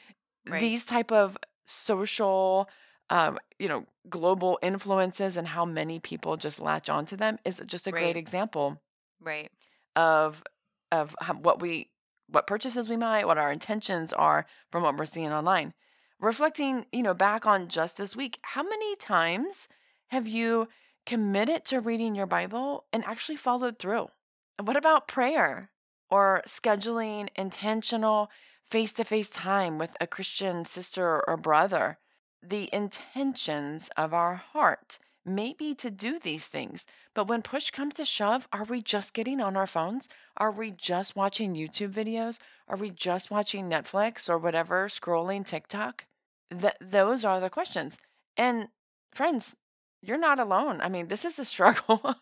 Right. 0.50 0.60
these 0.60 0.86
type 0.86 1.12
of 1.12 1.38
social 1.66 2.68
um, 3.10 3.40
you 3.60 3.68
know, 3.68 3.86
global 4.10 4.60
influences 4.62 5.38
and 5.38 5.48
how 5.48 5.66
many 5.66 6.00
people 6.00 6.38
just 6.38 6.60
latch 6.60 6.90
onto 6.90 7.16
them 7.16 7.40
is 7.46 7.62
just 7.66 7.88
a 7.88 7.92
Right. 7.92 8.02
great 8.02 8.18
example 8.18 8.82
right. 9.22 9.52
of 9.96 10.44
of 10.92 11.16
how, 11.22 11.34
what 11.36 11.62
we 11.62 11.90
what 12.30 12.48
purchases 12.48 12.90
we 12.90 12.98
might, 12.98 13.26
what 13.26 13.38
our 13.38 13.52
intentions 13.52 14.12
are 14.14 14.46
from 14.72 14.84
what 14.84 14.98
we're 14.98 15.06
seeing 15.06 15.32
online. 15.32 15.74
Reflecting, 16.20 16.86
you 16.92 17.04
know, 17.04 17.14
back 17.14 17.46
on 17.46 17.68
just 17.70 17.98
this 17.98 18.16
week, 18.16 18.40
how 18.42 18.64
many 18.64 18.96
times 18.98 19.68
have 20.08 20.28
you 20.28 20.68
committed 21.06 21.64
to 21.66 21.80
reading 21.80 22.16
your 22.16 22.26
Bible 22.26 22.86
and 22.92 23.06
actually 23.06 23.38
followed 23.38 23.80
through? 23.80 24.08
And 24.58 24.68
what 24.68 24.76
about 24.76 25.08
prayer 25.08 25.70
or 26.10 26.42
scheduling 26.48 27.30
intentional 27.36 28.30
face-to-face 28.70 29.30
time 29.30 29.78
with 29.78 29.96
a 30.02 30.08
Christian 30.08 30.66
sister 30.66 31.24
or 31.28 31.38
brother? 31.38 31.98
The 32.42 32.70
intentions 32.74 33.90
of 33.98 34.14
our 34.14 34.36
heart 34.36 35.00
may 35.26 35.54
be 35.54 35.76
to 35.76 35.92
do 35.92 36.20
these 36.20 36.48
things, 36.48 36.86
but 37.14 37.28
when 37.28 37.42
push 37.42 37.70
comes 37.72 37.96
to 37.96 38.06
shove, 38.06 38.48
are 38.54 38.64
we 38.64 38.82
just 38.82 39.14
getting 39.14 39.42
on 39.42 39.58
our 39.58 39.68
phones? 39.68 40.08
Are 40.38 40.52
we 40.52 40.72
just 40.72 41.16
watching 41.16 41.56
YouTube 41.56 41.92
videos? 41.92 42.40
Are 42.68 42.78
we 42.78 42.92
just 42.92 43.30
watching 43.30 43.70
Netflix 43.70 44.30
or 44.30 44.38
whatever, 44.38 44.88
scrolling 44.88 45.46
TikTok? 45.46 46.06
Th- 46.50 46.76
those 46.80 47.26
are 47.26 47.40
the 47.40 47.50
questions. 47.50 47.98
And 48.38 48.70
friends, 49.14 49.56
you're 50.02 50.18
not 50.18 50.40
alone. 50.40 50.80
I 50.82 50.90
mean, 50.90 51.08
this 51.08 51.26
is 51.26 51.38
a 51.40 51.46
struggle 51.54 52.16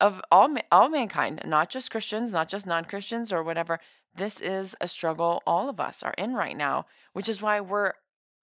of 0.00 0.22
all 0.30 0.48
ma- 0.48 0.60
all 0.72 0.88
mankind, 0.88 1.42
not 1.44 1.70
just 1.70 1.90
Christians, 1.90 2.32
not 2.32 2.48
just 2.48 2.66
non-Christians 2.66 3.32
or 3.32 3.42
whatever. 3.42 3.80
This 4.14 4.40
is 4.40 4.74
a 4.80 4.88
struggle 4.88 5.42
all 5.46 5.68
of 5.68 5.78
us 5.78 6.02
are 6.02 6.14
in 6.16 6.34
right 6.34 6.56
now, 6.56 6.86
which 7.12 7.28
is 7.28 7.42
why 7.42 7.60
we're 7.60 7.92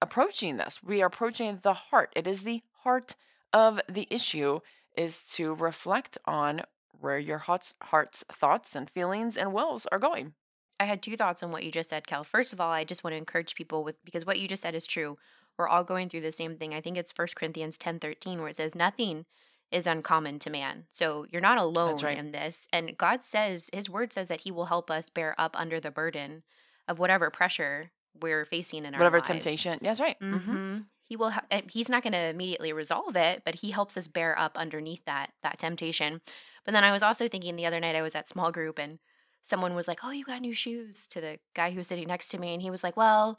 approaching 0.04 0.58
this. 0.58 0.84
We 0.84 1.02
are 1.02 1.08
approaching 1.08 1.60
the 1.64 1.74
heart. 1.74 2.12
It 2.14 2.28
is 2.28 2.44
the 2.44 2.62
heart 2.84 3.16
of 3.54 3.80
the 3.88 4.06
issue 4.10 4.60
is 4.98 5.24
to 5.36 5.56
reflect 5.56 6.18
on 6.26 6.64
where 7.00 7.18
your 7.18 7.38
heart's, 7.40 7.74
heart's 7.84 8.24
thoughts 8.30 8.76
and 8.76 8.90
feelings 8.90 9.38
and 9.38 9.54
wills 9.54 9.86
are 9.92 10.00
going. 10.00 10.34
I 10.78 10.86
had 10.86 11.02
two 11.02 11.16
thoughts 11.16 11.42
on 11.42 11.52
what 11.52 11.64
you 11.64 11.72
just 11.72 11.90
said, 11.90 12.06
Cal. 12.06 12.26
First 12.26 12.52
of 12.52 12.60
all, 12.60 12.72
I 12.72 12.84
just 12.84 13.04
want 13.04 13.14
to 13.14 13.18
encourage 13.18 13.56
people 13.56 13.86
with 13.86 13.96
because 14.04 14.26
what 14.26 14.40
you 14.40 14.48
just 14.48 14.62
said 14.62 14.76
is 14.76 14.86
true. 14.86 15.18
We're 15.58 15.70
all 15.70 15.86
going 15.86 16.10
through 16.10 16.22
the 16.22 16.32
same 16.34 16.58
thing. 16.58 16.74
I 16.74 16.82
think 16.82 16.98
it's 16.98 17.14
1 17.16 17.28
Corinthians 17.36 17.78
10 17.78 18.00
13, 18.00 18.40
where 18.40 18.50
it 18.50 18.58
says, 18.58 18.76
Nothing 18.76 19.26
is 19.72 19.88
uncommon 19.88 20.40
to 20.40 20.50
man. 20.50 20.86
So 20.92 21.26
you're 21.32 21.42
not 21.42 21.58
alone 21.58 21.98
right. 22.04 22.18
in 22.18 22.32
this. 22.32 22.68
And 22.74 22.98
God 22.98 23.24
says, 23.24 23.70
His 23.72 23.90
word 23.90 24.12
says 24.12 24.28
that 24.28 24.42
He 24.42 24.52
will 24.52 24.66
help 24.66 24.92
us 24.92 25.10
bear 25.10 25.36
up 25.38 25.56
under 25.58 25.80
the 25.80 25.92
burden 25.92 26.44
of 26.88 27.00
whatever 27.00 27.30
pressure 27.30 27.92
we're 28.22 28.46
facing 28.46 28.86
in 28.86 28.94
our 28.94 29.00
Whatever 29.00 29.18
lives. 29.18 29.28
temptation. 29.28 29.80
That's 29.82 30.00
right. 30.00 30.18
hmm 30.20 30.38
hmm 30.38 30.78
He 31.06 31.16
will. 31.16 31.32
Ha- 31.32 31.46
he's 31.70 31.90
not 31.90 32.04
going 32.04 32.14
to 32.14 32.26
immediately 32.28 32.74
resolve 32.74 33.16
it, 33.16 33.44
but 33.46 33.56
he 33.56 33.72
helps 33.72 33.98
us 33.98 34.08
bear 34.08 34.38
up 34.38 34.58
underneath 34.58 35.04
that 35.06 35.32
that 35.42 35.58
temptation. 35.60 36.22
But 36.66 36.74
then 36.74 36.84
I 36.84 36.92
was 36.92 37.04
also 37.04 37.28
thinking 37.28 37.56
the 37.56 37.66
other 37.66 37.80
night 37.80 37.96
I 37.96 38.02
was 38.02 38.16
at 38.16 38.30
small 38.30 38.52
group 38.52 38.80
and 38.80 39.00
someone 39.44 39.76
was 39.76 39.88
like, 39.88 40.00
"Oh, 40.04 40.12
you 40.12 40.26
got 40.26 40.42
new 40.42 40.54
shoes?" 40.54 41.08
To 41.10 41.22
the 41.22 41.40
guy 41.56 41.72
who 41.72 41.78
was 41.78 41.88
sitting 41.88 42.08
next 42.08 42.30
to 42.30 42.38
me, 42.40 42.54
and 42.54 42.62
he 42.62 42.72
was 42.72 42.84
like, 42.84 42.98
"Well." 42.98 43.38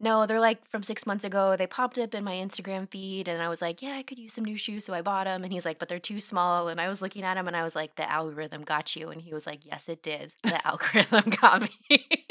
No, 0.00 0.26
they're 0.26 0.40
like 0.40 0.68
from 0.68 0.82
six 0.82 1.06
months 1.06 1.24
ago. 1.24 1.56
They 1.56 1.68
popped 1.68 1.98
up 1.98 2.14
in 2.14 2.24
my 2.24 2.34
Instagram 2.34 2.90
feed, 2.90 3.28
and 3.28 3.40
I 3.40 3.48
was 3.48 3.62
like, 3.62 3.80
"Yeah, 3.80 3.94
I 3.94 4.02
could 4.02 4.18
use 4.18 4.32
some 4.34 4.44
new 4.44 4.56
shoes," 4.56 4.84
so 4.84 4.92
I 4.92 5.02
bought 5.02 5.24
them. 5.26 5.44
And 5.44 5.52
he's 5.52 5.64
like, 5.64 5.78
"But 5.78 5.88
they're 5.88 6.00
too 6.00 6.20
small." 6.20 6.68
And 6.68 6.80
I 6.80 6.88
was 6.88 7.00
looking 7.00 7.22
at 7.22 7.36
him, 7.36 7.46
and 7.46 7.56
I 7.56 7.62
was 7.62 7.76
like, 7.76 7.94
"The 7.94 8.10
algorithm 8.10 8.62
got 8.64 8.96
you." 8.96 9.10
And 9.10 9.22
he 9.22 9.32
was 9.32 9.46
like, 9.46 9.64
"Yes, 9.64 9.88
it 9.88 10.02
did. 10.02 10.34
The 10.42 10.66
algorithm 10.66 11.30
got 11.40 11.62
me." 11.62 12.23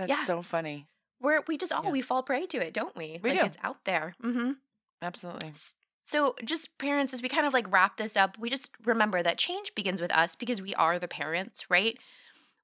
That's 0.00 0.08
Yeah. 0.10 0.24
so 0.24 0.40
funny. 0.42 0.86
We're 1.20 1.42
we 1.46 1.58
just 1.58 1.72
all 1.72 1.84
Yeah. 1.84 1.90
we 1.90 2.00
fall 2.00 2.22
prey 2.22 2.46
to 2.46 2.58
it, 2.58 2.72
don't 2.72 2.96
we? 2.96 3.20
We 3.22 3.30
like 3.30 3.40
do. 3.40 3.44
it's 3.46 3.58
out 3.62 3.84
there. 3.84 4.14
Mm-hmm. 4.22 4.52
Absolutely. 5.02 5.52
So, 6.02 6.34
just 6.44 6.76
parents, 6.78 7.12
as 7.12 7.22
we 7.22 7.28
kind 7.28 7.46
of 7.46 7.52
like 7.52 7.70
wrap 7.70 7.98
this 7.98 8.16
up, 8.16 8.38
we 8.38 8.48
just 8.48 8.72
remember 8.84 9.22
that 9.22 9.36
change 9.38 9.74
begins 9.74 10.00
with 10.00 10.12
us 10.12 10.34
because 10.34 10.60
we 10.62 10.74
are 10.74 10.98
the 10.98 11.06
parents, 11.08 11.70
right? 11.70 11.98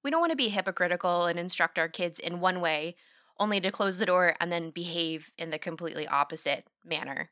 We 0.03 0.11
don't 0.11 0.21
want 0.21 0.31
to 0.33 0.37
be 0.37 0.49
hypocritical 0.49 1.27
and 1.27 1.39
instruct 1.39 1.79
our 1.79 1.89
kids 1.89 2.19
in 2.19 2.41
one 2.41 2.61
way 2.61 2.97
only 3.39 3.61
to 3.61 3.71
close 3.71 3.99
the 3.99 4.07
door 4.07 4.35
and 4.41 4.51
then 4.51 4.71
behave 4.71 5.33
in 5.37 5.51
the 5.51 5.59
completely 5.59 6.09
opposite 6.09 6.67
manner. 6.85 7.31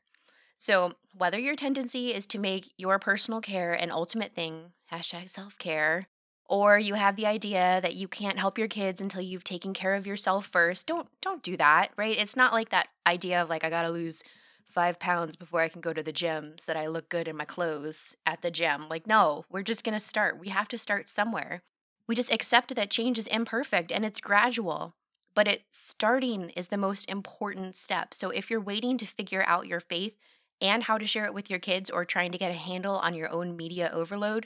So, 0.57 0.93
whether 1.17 1.39
your 1.39 1.55
tendency 1.55 2.13
is 2.13 2.27
to 2.27 2.37
make 2.39 2.71
your 2.77 2.99
personal 2.99 3.41
care 3.41 3.73
an 3.73 3.89
ultimate 3.91 4.35
thing, 4.35 4.73
hashtag 4.91 5.29
self 5.31 5.57
care, 5.57 6.07
or 6.47 6.77
you 6.77 6.93
have 6.93 7.15
the 7.15 7.25
idea 7.25 7.79
that 7.81 7.95
you 7.95 8.07
can't 8.07 8.39
help 8.39 8.57
your 8.57 8.67
kids 8.67 9.01
until 9.01 9.21
you've 9.21 9.43
taken 9.43 9.73
care 9.73 9.93
of 9.93 10.07
yourself 10.07 10.47
first, 10.47 10.87
don't 10.87 11.07
don't 11.21 11.43
do 11.43 11.57
that, 11.57 11.91
right? 11.97 12.17
It's 12.17 12.35
not 12.35 12.53
like 12.53 12.69
that 12.69 12.89
idea 13.07 13.41
of 13.41 13.49
like 13.49 13.63
I 13.63 13.69
gotta 13.69 13.89
lose 13.89 14.23
five 14.63 14.99
pounds 14.99 15.35
before 15.35 15.61
I 15.61 15.69
can 15.69 15.81
go 15.81 15.93
to 15.93 16.03
the 16.03 16.11
gym 16.11 16.55
so 16.57 16.71
that 16.71 16.79
I 16.79 16.87
look 16.87 17.09
good 17.09 17.27
in 17.27 17.37
my 17.37 17.45
clothes 17.45 18.15
at 18.25 18.41
the 18.41 18.51
gym. 18.51 18.89
Like, 18.89 19.07
no, 19.07 19.45
we're 19.49 19.63
just 19.63 19.83
gonna 19.83 19.99
start. 19.99 20.39
We 20.39 20.49
have 20.49 20.67
to 20.69 20.77
start 20.77 21.09
somewhere. 21.09 21.63
We 22.07 22.15
just 22.15 22.31
accept 22.31 22.75
that 22.75 22.91
change 22.91 23.17
is 23.17 23.27
imperfect 23.27 23.91
and 23.91 24.05
it's 24.05 24.19
gradual, 24.19 24.93
but 25.33 25.47
it 25.47 25.63
starting 25.71 26.51
is 26.51 26.67
the 26.67 26.77
most 26.77 27.09
important 27.09 27.75
step. 27.75 28.13
So 28.13 28.29
if 28.29 28.51
you're 28.51 28.61
waiting 28.61 28.97
to 28.97 29.05
figure 29.05 29.43
out 29.47 29.67
your 29.67 29.79
faith 29.79 30.17
and 30.61 30.83
how 30.83 30.97
to 30.97 31.07
share 31.07 31.25
it 31.25 31.33
with 31.33 31.49
your 31.49 31.59
kids 31.59 31.89
or 31.89 32.05
trying 32.05 32.31
to 32.31 32.37
get 32.37 32.51
a 32.51 32.55
handle 32.55 32.95
on 32.95 33.15
your 33.15 33.29
own 33.29 33.57
media 33.57 33.89
overload 33.93 34.45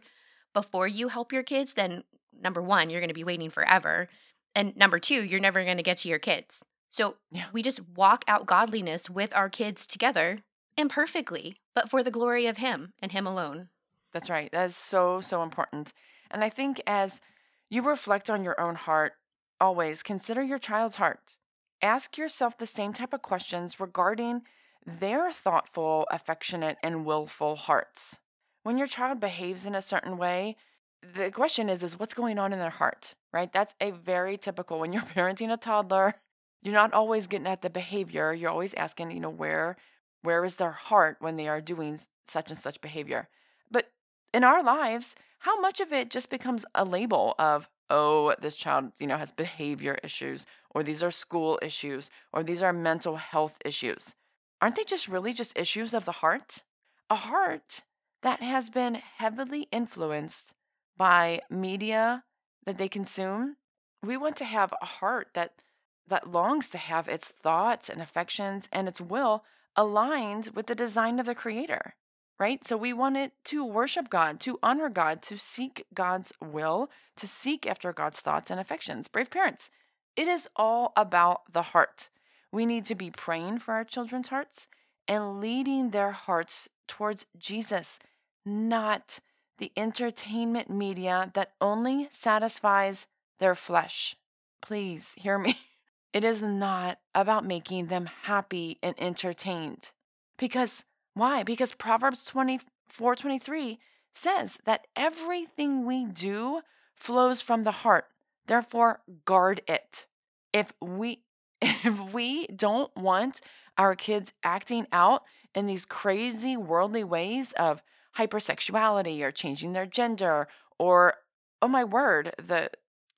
before 0.54 0.88
you 0.88 1.08
help 1.10 1.32
your 1.32 1.44
kids, 1.44 1.74
then 1.74 2.04
number 2.40 2.62
1, 2.62 2.90
you're 2.90 3.02
going 3.02 3.10
to 3.10 3.14
be 3.14 3.24
waiting 3.24 3.50
forever. 3.50 4.10
And 4.56 4.76
number 4.76 5.00
2, 5.00 5.24
you're 5.24 5.40
never 5.40 5.64
going 5.64 5.78
to 5.78 5.84
get 5.84 5.98
to 5.98 6.10
your 6.10 6.20
kids. 6.20 6.66
So 6.90 7.18
Yeah. 7.32 7.46
we 7.54 7.62
just 7.62 7.88
walk 7.96 8.24
out 8.28 8.46
godliness 8.48 9.10
with 9.10 9.36
our 9.36 9.50
kids 9.50 9.86
together 9.86 10.40
imperfectly, 10.78 11.58
but 11.76 11.90
for 11.90 12.02
the 12.04 12.12
glory 12.12 12.48
of 12.48 12.58
him 12.58 12.94
and 13.02 13.12
him 13.12 13.28
alone. 13.28 13.70
That's 14.12 14.30
right. 14.30 14.52
That 14.52 14.66
is 14.66 14.76
so, 14.76 15.22
so 15.22 15.44
important. 15.44 15.94
And 16.32 16.44
I 16.44 16.50
think 16.50 16.82
as 16.88 17.22
you 17.70 17.82
reflect 17.84 18.30
on 18.30 18.44
your 18.44 18.60
own 18.60 18.76
heart, 18.76 19.14
always 19.62 20.02
consider 20.02 20.42
your 20.42 20.58
child's 20.58 20.96
heart. 20.96 21.36
Ask 21.82 22.18
yourself 22.18 22.58
the 22.58 22.66
same 22.66 22.94
type 22.94 23.14
of 23.14 23.22
questions 23.22 23.80
regarding 23.80 24.42
their 24.86 25.32
thoughtful, 25.32 26.08
affectionate, 26.10 26.78
and 26.82 27.06
willful 27.06 27.56
hearts. 27.56 28.20
When 28.64 28.78
your 28.78 28.88
child 28.88 29.20
behaves 29.20 29.66
in 29.66 29.76
a 29.76 29.82
certain 29.82 30.18
way, 30.18 30.56
the 31.02 31.32
question 31.32 31.70
is 31.70 31.84
is 31.84 31.98
what's 31.98 32.14
going 32.14 32.38
on 32.38 32.54
in 32.54 32.60
their 32.60 32.70
heart, 32.70 33.16
right? 33.32 33.52
That's 33.52 33.74
a 33.80 33.92
very 33.92 34.38
typical 34.38 34.80
when 34.80 34.94
you're 34.94 35.02
parenting 35.16 35.52
a 35.52 35.58
toddler, 35.58 36.14
you're 36.62 36.74
not 36.74 36.94
always 36.94 37.28
getting 37.28 37.48
at 37.48 37.62
the 37.62 37.70
behavior. 37.70 38.34
You're 38.34 38.52
always 38.52 38.74
asking, 38.74 39.12
you 39.12 39.20
know, 39.20 39.30
where 39.30 39.78
where 40.22 40.44
is 40.44 40.56
their 40.56 40.72
heart 40.72 41.18
when 41.20 41.38
they 41.38 41.48
are 41.48 41.62
doing 41.62 42.00
such 42.26 42.50
and 42.50 42.58
such 42.58 42.82
behavior? 42.82 43.30
But 43.72 43.92
in 44.34 44.44
our 44.44 44.62
lives, 44.62 45.16
how 45.40 45.62
much 45.62 45.80
of 45.80 45.94
it 45.94 46.10
just 46.10 46.30
becomes 46.30 46.66
a 46.76 46.84
label 46.84 47.36
of, 47.40 47.70
oh, 47.90 48.36
this 48.42 48.58
child, 48.58 48.92
you 49.00 49.08
know, 49.08 49.16
has 49.16 49.32
behavior 49.32 49.98
issues, 50.04 50.46
or 50.72 50.84
these 50.84 51.02
are 51.02 51.12
school 51.12 51.58
issues, 51.62 52.10
or 52.34 52.44
these 52.44 52.62
are 52.62 52.74
mental 52.74 53.16
health 53.16 53.58
issues? 53.64 54.14
Aren't 54.62 54.76
they 54.76 54.84
just 54.84 55.08
really 55.08 55.32
just 55.32 55.58
issues 55.58 55.94
of 55.94 56.04
the 56.04 56.12
heart? 56.12 56.64
A 57.10 57.16
heart 57.16 57.84
that 58.22 58.42
has 58.42 58.70
been 58.70 58.96
heavily 58.96 59.68
influenced 59.72 60.54
by 60.98 61.42
media 61.50 62.24
that 62.66 62.78
they 62.78 62.90
consume. 62.90 63.58
We 64.04 64.18
want 64.18 64.36
to 64.38 64.46
have 64.46 64.74
a 64.82 64.86
heart 64.86 65.30
that 65.34 65.62
that 66.08 66.32
longs 66.32 66.70
to 66.70 66.78
have 66.80 67.08
its 67.08 67.30
thoughts 67.30 67.88
and 67.88 68.02
affections 68.02 68.68
and 68.72 68.88
its 68.88 69.00
will 69.00 69.44
aligned 69.76 70.50
with 70.56 70.66
the 70.66 70.74
design 70.74 71.20
of 71.20 71.28
the 71.28 71.36
creator 71.36 71.94
right? 72.40 72.66
So 72.66 72.78
we 72.78 72.94
want 72.94 73.18
it 73.18 73.34
to 73.46 73.66
worship 73.66 74.10
God, 74.10 74.40
to 74.42 74.58
honor 74.64 74.90
God, 74.90 75.22
to 75.24 75.38
seek 75.38 75.86
God's 75.94 76.32
will, 76.42 76.90
to 77.18 77.28
seek 77.28 77.68
after 77.68 77.92
God's 77.92 78.22
thoughts 78.22 78.50
and 78.50 78.60
affections. 78.60 79.08
Brave 79.10 79.30
parents, 79.30 79.70
it 80.16 80.28
is 80.28 80.48
all 80.56 80.94
about 80.96 81.52
the 81.52 81.62
heart. 81.62 82.10
We 82.52 82.66
need 82.66 82.86
to 82.86 82.96
be 82.96 83.12
praying 83.12 83.60
for 83.60 83.74
our 83.74 83.84
children's 83.84 84.30
hearts 84.30 84.68
and 85.08 85.40
leading 85.40 85.90
their 85.90 86.12
hearts 86.12 86.70
towards 86.90 87.26
Jesus, 87.38 88.00
not 88.46 89.20
the 89.60 89.72
entertainment 89.78 90.70
media 90.70 91.32
that 91.34 91.54
only 91.62 92.08
satisfies 92.12 93.08
their 93.40 93.56
flesh. 93.56 94.18
Please 94.62 95.14
hear 95.18 95.38
me. 95.38 95.56
It 96.12 96.26
is 96.26 96.42
not 96.42 96.98
about 97.14 97.46
making 97.46 97.86
them 97.86 98.10
happy 98.24 98.80
and 98.82 98.96
entertained. 98.98 99.92
Because 100.40 100.84
why? 101.14 101.44
Because 101.44 101.74
Proverbs 101.76 102.26
24 102.26 103.16
23 103.16 103.78
says 104.12 104.58
that 104.66 104.88
everything 104.96 105.86
we 105.86 106.06
do 106.06 106.62
flows 106.96 107.44
from 107.44 107.62
the 107.62 107.72
heart. 107.72 108.06
Therefore, 108.48 109.02
guard 109.26 109.62
it. 109.68 110.08
If 110.52 110.74
we 110.82 111.22
if 111.62 112.00
we 112.12 112.48
don't 112.48 112.96
want 112.96 113.42
our 113.78 113.96
kids 113.96 114.34
acting 114.44 114.88
out 114.92 115.24
in 115.60 115.68
these 115.68 115.86
crazy 115.86 116.58
worldly 116.58 117.04
ways 117.04 117.52
of 117.54 117.84
hypersexuality 118.18 119.22
or 119.22 119.32
changing 119.32 119.74
their 119.74 119.86
gender 119.86 120.48
or 120.80 121.16
oh 121.62 121.68
my 121.68 121.84
word, 121.84 122.34
the 122.38 122.72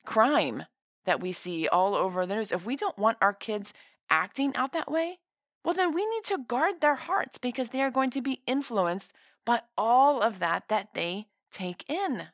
crime 0.06 0.66
that 1.06 1.22
we 1.22 1.32
see 1.32 1.68
all 1.68 1.96
over 1.96 2.26
the 2.26 2.36
news, 2.36 2.52
if 2.52 2.66
we 2.66 2.76
don't 2.76 2.98
want 2.98 3.18
our 3.22 3.34
kids 3.34 3.74
acting 4.10 4.56
out 4.56 4.74
that 4.74 4.92
way, 4.92 5.20
well, 5.64 5.74
then 5.76 5.94
we 5.94 6.06
need 6.06 6.24
to 6.26 6.40
guard 6.48 6.82
their 6.82 6.96
hearts 6.96 7.38
because 7.38 7.70
they 7.70 7.82
are 7.82 7.92
going 7.92 8.10
to 8.10 8.22
be 8.22 8.42
influenced 8.48 9.14
by 9.46 9.62
all 9.78 10.22
of 10.22 10.40
that 10.40 10.68
that 10.70 10.90
they 10.94 11.28
take 11.52 11.88
in. 11.90 12.28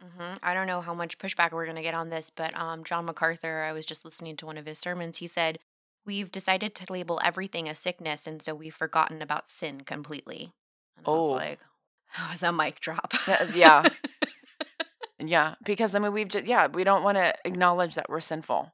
hmm 0.00 0.34
I 0.42 0.54
don't 0.54 0.66
know 0.66 0.80
how 0.82 0.94
much 0.94 1.18
pushback 1.18 1.52
we're 1.52 1.64
going 1.64 1.76
to 1.76 1.82
get 1.82 1.94
on 1.94 2.10
this, 2.10 2.30
but 2.30 2.56
um, 2.58 2.84
John 2.84 3.06
MacArthur, 3.06 3.62
I 3.62 3.72
was 3.72 3.86
just 3.86 4.04
listening 4.04 4.36
to 4.36 4.46
one 4.46 4.58
of 4.58 4.66
his 4.66 4.78
sermons. 4.78 5.18
He 5.18 5.26
said, 5.26 5.58
We've 6.06 6.30
decided 6.30 6.74
to 6.76 6.92
label 6.92 7.20
everything 7.24 7.68
a 7.68 7.74
sickness, 7.74 8.26
and 8.26 8.42
so 8.42 8.54
we've 8.54 8.74
forgotten 8.74 9.22
about 9.22 9.48
sin 9.48 9.82
completely. 9.82 10.52
And 10.96 11.06
I 11.06 11.10
was 11.10 11.18
Oh. 11.24 11.28
like, 11.32 11.60
that 12.18 12.30
was 12.30 12.42
a 12.42 12.52
mic 12.52 12.80
drop. 12.80 13.12
Yeah, 13.54 13.88
yeah. 15.18 15.54
Because 15.64 15.94
I 15.94 15.98
mean, 15.98 16.12
we've 16.12 16.28
just, 16.28 16.46
yeah, 16.46 16.66
we 16.68 16.84
don't 16.84 17.02
want 17.02 17.18
to 17.18 17.32
acknowledge 17.44 17.94
that 17.94 18.08
we're 18.08 18.20
sinful. 18.20 18.72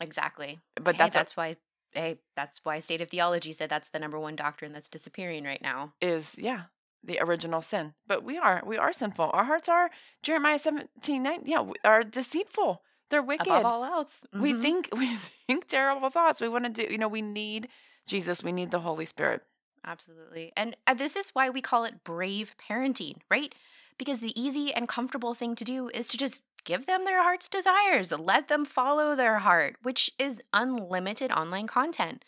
exactly. 0.00 0.58
But 0.76 0.94
Hey, 0.94 0.98
that's, 0.98 1.14
that's 1.14 1.36
why. 1.36 1.56
Hey, 1.92 2.20
that's 2.36 2.60
why 2.64 2.78
State 2.78 3.00
of 3.00 3.10
Theology 3.10 3.52
said 3.52 3.68
that's 3.68 3.88
the 3.88 3.98
number 3.98 4.18
one 4.18 4.36
doctrine 4.36 4.72
that's 4.72 4.88
disappearing 4.88 5.42
right 5.44 5.60
now. 5.60 5.92
is, 6.00 6.36
yeah, 6.38 6.62
the 7.02 7.18
original 7.20 7.60
sin. 7.60 7.94
But 8.06 8.22
we 8.22 8.38
are, 8.38 8.62
we 8.64 8.78
are 8.78 8.92
sinful. 8.92 9.28
Our 9.32 9.42
hearts 9.44 9.68
are, 9.68 9.90
Jeremiah 10.22 10.58
17, 10.60 11.20
9, 11.20 11.42
yeah, 11.46 11.64
are 11.84 12.04
deceitful. 12.04 12.82
They're 13.10 13.22
wicked. 13.22 13.46
Above 13.46 13.66
all 13.66 13.84
else, 13.84 14.24
We 14.32 14.52
Mhm. 14.54 14.62
think, 14.62 14.88
we 14.96 15.14
think 15.14 15.66
terrible 15.66 16.10
thoughts. 16.10 16.40
We 16.40 16.48
want 16.48 16.64
to 16.64 16.70
do, 16.70 16.90
you 16.90 16.98
know, 16.98 17.08
we 17.08 17.22
need 17.22 17.68
Jesus. 18.06 18.42
We 18.42 18.52
need 18.52 18.70
the 18.70 18.80
Holy 18.80 19.04
Spirit. 19.04 19.42
Absolutely. 19.84 20.52
And 20.56 20.76
uh, 20.86 20.94
this 20.94 21.16
is 21.16 21.30
why 21.30 21.48
we 21.50 21.60
call 21.60 21.84
it 21.84 22.04
brave 22.04 22.54
parenting, 22.58 23.16
right? 23.30 23.54
Because 23.98 24.20
the 24.20 24.38
easy 24.40 24.72
and 24.72 24.88
comfortable 24.88 25.34
thing 25.34 25.54
to 25.56 25.64
do 25.64 25.88
is 25.88 26.08
to 26.08 26.16
just 26.18 26.42
give 26.64 26.86
them 26.86 27.04
their 27.04 27.22
heart's 27.22 27.48
desires, 27.48 28.12
let 28.12 28.48
them 28.48 28.64
follow 28.64 29.14
their 29.14 29.38
heart, 29.38 29.76
which 29.82 30.10
is 30.18 30.42
unlimited 30.52 31.32
online 31.32 31.66
content. 31.66 32.24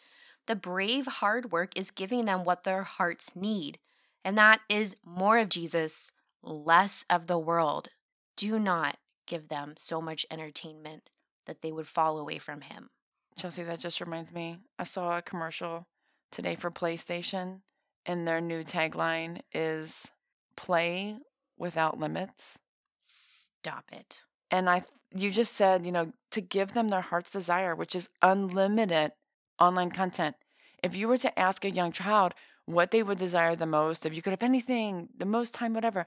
The 0.47 0.57
brave 0.57 1.07
hard 1.07 1.53
work 1.53 1.77
is 1.77 1.90
giving 1.90 2.25
them 2.25 2.42
what 2.45 2.64
their 2.64 2.83
hearts 2.83 3.37
need, 3.37 3.79
and 4.25 4.37
that 4.38 4.61
is 4.68 4.97
more 5.05 5.38
of 5.38 5.51
Jesus, 5.51 6.11
less 6.42 7.05
of 7.11 7.27
the 7.27 7.38
world. 7.38 7.88
Do 8.37 8.59
not 8.59 8.97
give 9.26 9.48
them 9.48 9.74
so 9.76 10.00
much 10.00 10.26
entertainment 10.30 11.11
that 11.46 11.62
they 11.62 11.72
would 11.72 11.88
fall 11.88 12.18
away 12.18 12.38
from 12.38 12.62
him. 12.62 12.90
Chelsea, 13.37 13.62
that 13.62 13.80
just 13.80 14.00
reminds 14.00 14.32
me. 14.32 14.58
I 14.78 14.85
saw 14.85 15.18
a 15.18 15.22
commercial 15.22 15.87
today 16.30 16.54
for 16.54 16.70
PlayStation, 16.70 17.61
and 18.04 18.26
their 18.26 18.40
new 18.40 18.62
tagline 18.62 19.40
is 19.52 20.11
play 20.56 21.16
without 21.58 21.98
limits. 21.98 22.58
Stop 22.98 23.85
it. 23.92 24.22
And 24.50 24.68
I 24.68 24.85
you 25.14 25.30
just 25.30 25.54
said, 25.54 25.85
you 25.85 25.92
know, 25.92 26.12
to 26.30 26.40
give 26.40 26.72
them 26.72 26.88
their 26.88 27.00
heart's 27.00 27.30
desire, 27.30 27.74
which 27.74 27.94
is 27.94 28.08
unlimited 28.22 29.12
online 29.58 29.90
content. 29.90 30.37
If 30.82 30.96
you 30.96 31.08
were 31.08 31.18
to 31.18 31.38
ask 31.38 31.64
a 31.64 31.70
young 31.70 31.92
child 31.92 32.35
what 32.64 32.90
they 32.90 33.02
would 33.02 33.18
desire 33.18 33.54
the 33.54 33.66
most, 33.66 34.06
if 34.06 34.14
you 34.14 34.22
could 34.22 34.32
have 34.32 34.42
anything, 34.42 35.08
the 35.16 35.26
most 35.26 35.54
time, 35.54 35.74
whatever, 35.74 36.06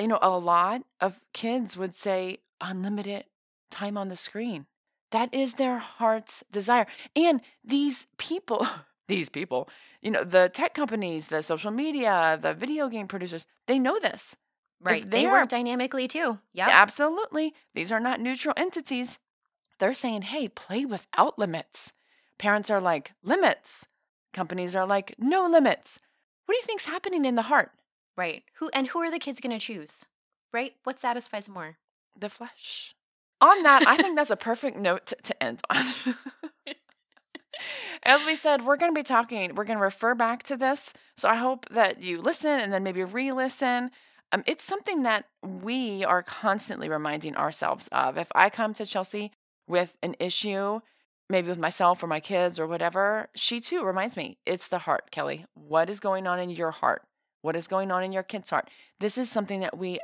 you 0.00 0.08
know, 0.08 0.18
a 0.22 0.38
lot 0.38 0.82
of 1.00 1.22
kids 1.32 1.76
would 1.76 1.94
say 1.96 2.38
unlimited 2.60 3.24
time 3.70 3.96
on 3.96 4.08
the 4.08 4.16
screen. 4.16 4.66
That 5.10 5.32
is 5.34 5.54
their 5.54 5.78
heart's 5.78 6.42
desire. 6.50 6.86
And 7.14 7.40
these 7.64 8.06
people, 8.18 8.66
these 9.08 9.28
people, 9.28 9.68
you 10.02 10.10
know, 10.10 10.24
the 10.24 10.48
tech 10.52 10.74
companies, 10.74 11.28
the 11.28 11.42
social 11.42 11.70
media, 11.70 12.38
the 12.40 12.54
video 12.54 12.88
game 12.88 13.06
producers, 13.08 13.46
they 13.66 13.78
know 13.78 13.98
this. 13.98 14.36
Right. 14.80 15.08
they 15.08 15.22
They, 15.22 15.26
are- 15.26 15.40
work 15.40 15.48
dynamically 15.48 16.08
too. 16.08 16.38
Yeah. 16.52 16.68
Absolutely. 16.70 17.54
These 17.74 17.90
are 17.92 18.00
not 18.00 18.20
neutral 18.20 18.54
entities. 18.56 19.18
They're 19.78 19.94
saying, 19.94 20.22
hey, 20.22 20.48
play 20.48 20.84
without 20.84 21.38
limits. 21.38 21.92
Parents 22.38 22.70
are 22.70 22.80
like, 22.80 23.12
limits. 23.22 23.86
Companies 24.32 24.74
are 24.76 24.86
like, 24.86 25.14
no 25.18 25.46
limits. 25.46 25.98
What 26.46 26.54
do 26.54 26.56
you 26.58 26.62
think's 26.64 26.84
happening 26.86 27.24
in 27.24 27.34
the 27.36 27.42
heart? 27.42 27.70
Right. 28.16 28.44
Who 28.58 28.70
and 28.72 28.88
who 28.88 29.00
are 29.00 29.10
the 29.10 29.18
kids 29.18 29.40
going 29.40 29.58
to 29.58 29.64
choose? 29.64 30.04
Right? 30.52 30.74
What 30.84 31.00
satisfies 31.00 31.48
more? 31.48 31.78
The 32.18 32.30
flesh. 32.30 32.94
On 33.40 33.62
that, 33.64 33.86
I 33.86 33.96
think 33.96 34.16
that's 34.16 34.30
a 34.30 34.36
perfect 34.36 34.76
note 34.76 35.06
to, 35.06 35.16
to 35.16 35.42
end 35.42 35.60
on. 35.68 35.84
As 38.02 38.24
we 38.24 38.36
said, 38.36 38.64
we're 38.64 38.76
going 38.76 38.92
to 38.92 38.98
be 38.98 39.02
talking, 39.02 39.54
we're 39.54 39.64
going 39.64 39.78
to 39.78 39.84
refer 39.84 40.14
back 40.14 40.42
to 40.44 40.56
this. 40.56 40.92
So 41.16 41.28
I 41.28 41.36
hope 41.36 41.68
that 41.70 42.02
you 42.02 42.20
listen 42.20 42.60
and 42.60 42.72
then 42.72 42.82
maybe 42.82 43.02
re 43.02 43.32
listen. 43.32 43.90
Um, 44.32 44.44
it's 44.46 44.64
something 44.64 45.02
that 45.02 45.26
we 45.42 46.04
are 46.04 46.22
constantly 46.22 46.88
reminding 46.88 47.36
ourselves 47.36 47.88
of. 47.92 48.16
If 48.16 48.28
I 48.34 48.50
come 48.50 48.74
to 48.74 48.86
Chelsea 48.86 49.32
with 49.66 49.96
an 50.02 50.16
issue, 50.18 50.80
maybe 51.30 51.48
with 51.48 51.58
myself 51.58 52.02
or 52.02 52.06
my 52.06 52.20
kids 52.20 52.58
or 52.58 52.66
whatever, 52.66 53.28
she 53.34 53.60
too 53.60 53.84
reminds 53.84 54.16
me 54.16 54.38
it's 54.44 54.68
the 54.68 54.80
heart, 54.80 55.10
Kelly. 55.10 55.46
What 55.54 55.88
is 55.88 56.00
going 56.00 56.26
on 56.26 56.40
in 56.40 56.50
your 56.50 56.72
heart? 56.72 57.02
What 57.44 57.56
is 57.56 57.66
going 57.66 57.90
on 57.90 58.02
in 58.02 58.10
your 58.10 58.22
kid's 58.22 58.48
heart? 58.48 58.70
This 59.00 59.18
is 59.18 59.30
something 59.30 59.60
that 59.60 59.76
we 59.76 60.00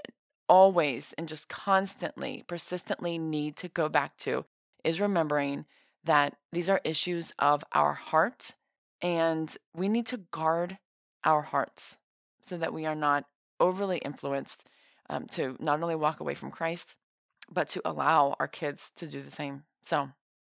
always 0.46 1.14
and 1.16 1.26
just 1.26 1.48
constantly, 1.48 2.44
persistently 2.46 3.16
need 3.16 3.56
to 3.56 3.68
go 3.68 3.88
back 3.88 4.18
to 4.18 4.44
is 4.84 5.00
remembering 5.00 5.64
that 6.04 6.36
these 6.52 6.68
are 6.68 6.82
issues 6.84 7.32
of 7.38 7.64
our 7.72 7.94
heart 7.94 8.56
and 9.00 9.56
we 9.74 9.88
need 9.88 10.06
to 10.08 10.18
guard 10.18 10.76
our 11.24 11.40
hearts 11.40 11.96
so 12.42 12.58
that 12.58 12.74
we 12.74 12.84
are 12.84 12.94
not 12.94 13.24
overly 13.58 13.98
influenced 13.98 14.62
um, 15.08 15.24
to 15.28 15.56
not 15.60 15.82
only 15.82 15.96
walk 15.96 16.20
away 16.20 16.34
from 16.34 16.50
Christ, 16.50 16.94
but 17.50 17.70
to 17.70 17.80
allow 17.86 18.36
our 18.38 18.48
kids 18.48 18.92
to 18.96 19.06
do 19.06 19.22
the 19.22 19.30
same. 19.30 19.62
So 19.80 20.10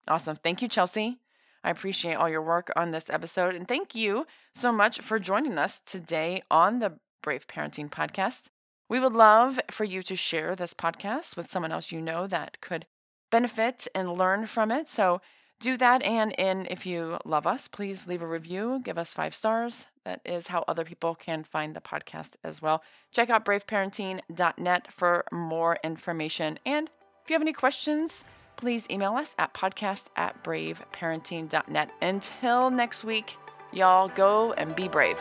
awesome. 0.08 0.38
Thank 0.38 0.62
you, 0.62 0.70
Chelsea. 0.70 1.20
I 1.68 1.72
appreciate 1.72 2.13
all 2.13 2.30
your 2.30 2.41
work 2.41 2.72
on 2.78 2.91
this 2.91 3.09
episode. 3.09 3.53
And 3.53 3.68
thank 3.68 3.93
you 3.93 4.26
so 4.55 4.72
much 4.72 5.01
for 5.01 5.20
joining 5.20 5.57
us 5.57 5.82
today 5.86 6.41
on 6.49 6.80
the 6.80 6.93
Brave 7.22 7.45
Parenting 7.45 7.89
Podcast. 7.89 8.45
We 8.88 9.01
would 9.01 9.11
love 9.11 9.59
for 9.70 9.84
you 9.84 10.01
to 10.03 10.15
share 10.15 10.55
this 10.55 10.74
podcast 10.74 11.36
with 11.36 11.51
someone 11.51 11.74
else 11.74 11.91
you 11.91 12.01
know 12.01 12.26
that 12.26 12.61
could 12.61 12.86
benefit 13.32 13.86
and 13.93 14.13
learn 14.13 14.47
from 14.47 14.72
it. 14.72 14.88
So 14.88 15.20
do 15.59 15.76
that. 15.76 16.01
And, 16.03 16.39
and 16.39 16.68
if 16.72 16.86
you 16.86 17.18
love 17.26 17.45
us, 17.45 17.68
please 17.68 18.07
leave 18.07 18.22
a 18.22 18.28
review, 18.28 18.80
give 18.82 18.97
us 18.97 19.13
five 19.13 19.36
stars. 19.36 19.88
That 20.05 20.22
is 20.24 20.47
how 20.47 20.63
other 20.70 20.86
people 20.86 21.15
can 21.15 21.43
find 21.43 21.76
the 21.76 21.82
podcast 21.82 22.38
as 22.45 22.61
well. 22.61 22.82
Check 23.11 23.30
out 23.30 23.43
braveparenting.net 23.43 24.93
for 24.93 25.26
more 25.34 25.80
information. 25.84 26.59
And 26.65 26.89
if 27.26 27.30
you 27.30 27.34
have 27.34 27.41
any 27.41 27.51
questions, 27.51 28.24
please 28.58 28.86
email 28.89 29.14
us 29.14 29.36
at 29.39 29.53
podcast 29.53 30.05
at 30.16 30.43
braveparenting.net. 30.43 31.89
Until 32.01 32.70
next 32.70 33.03
week, 33.03 33.38
y'all 33.72 34.10
go 34.10 34.51
and 34.53 34.76
be 34.76 34.88
brave. 34.88 35.20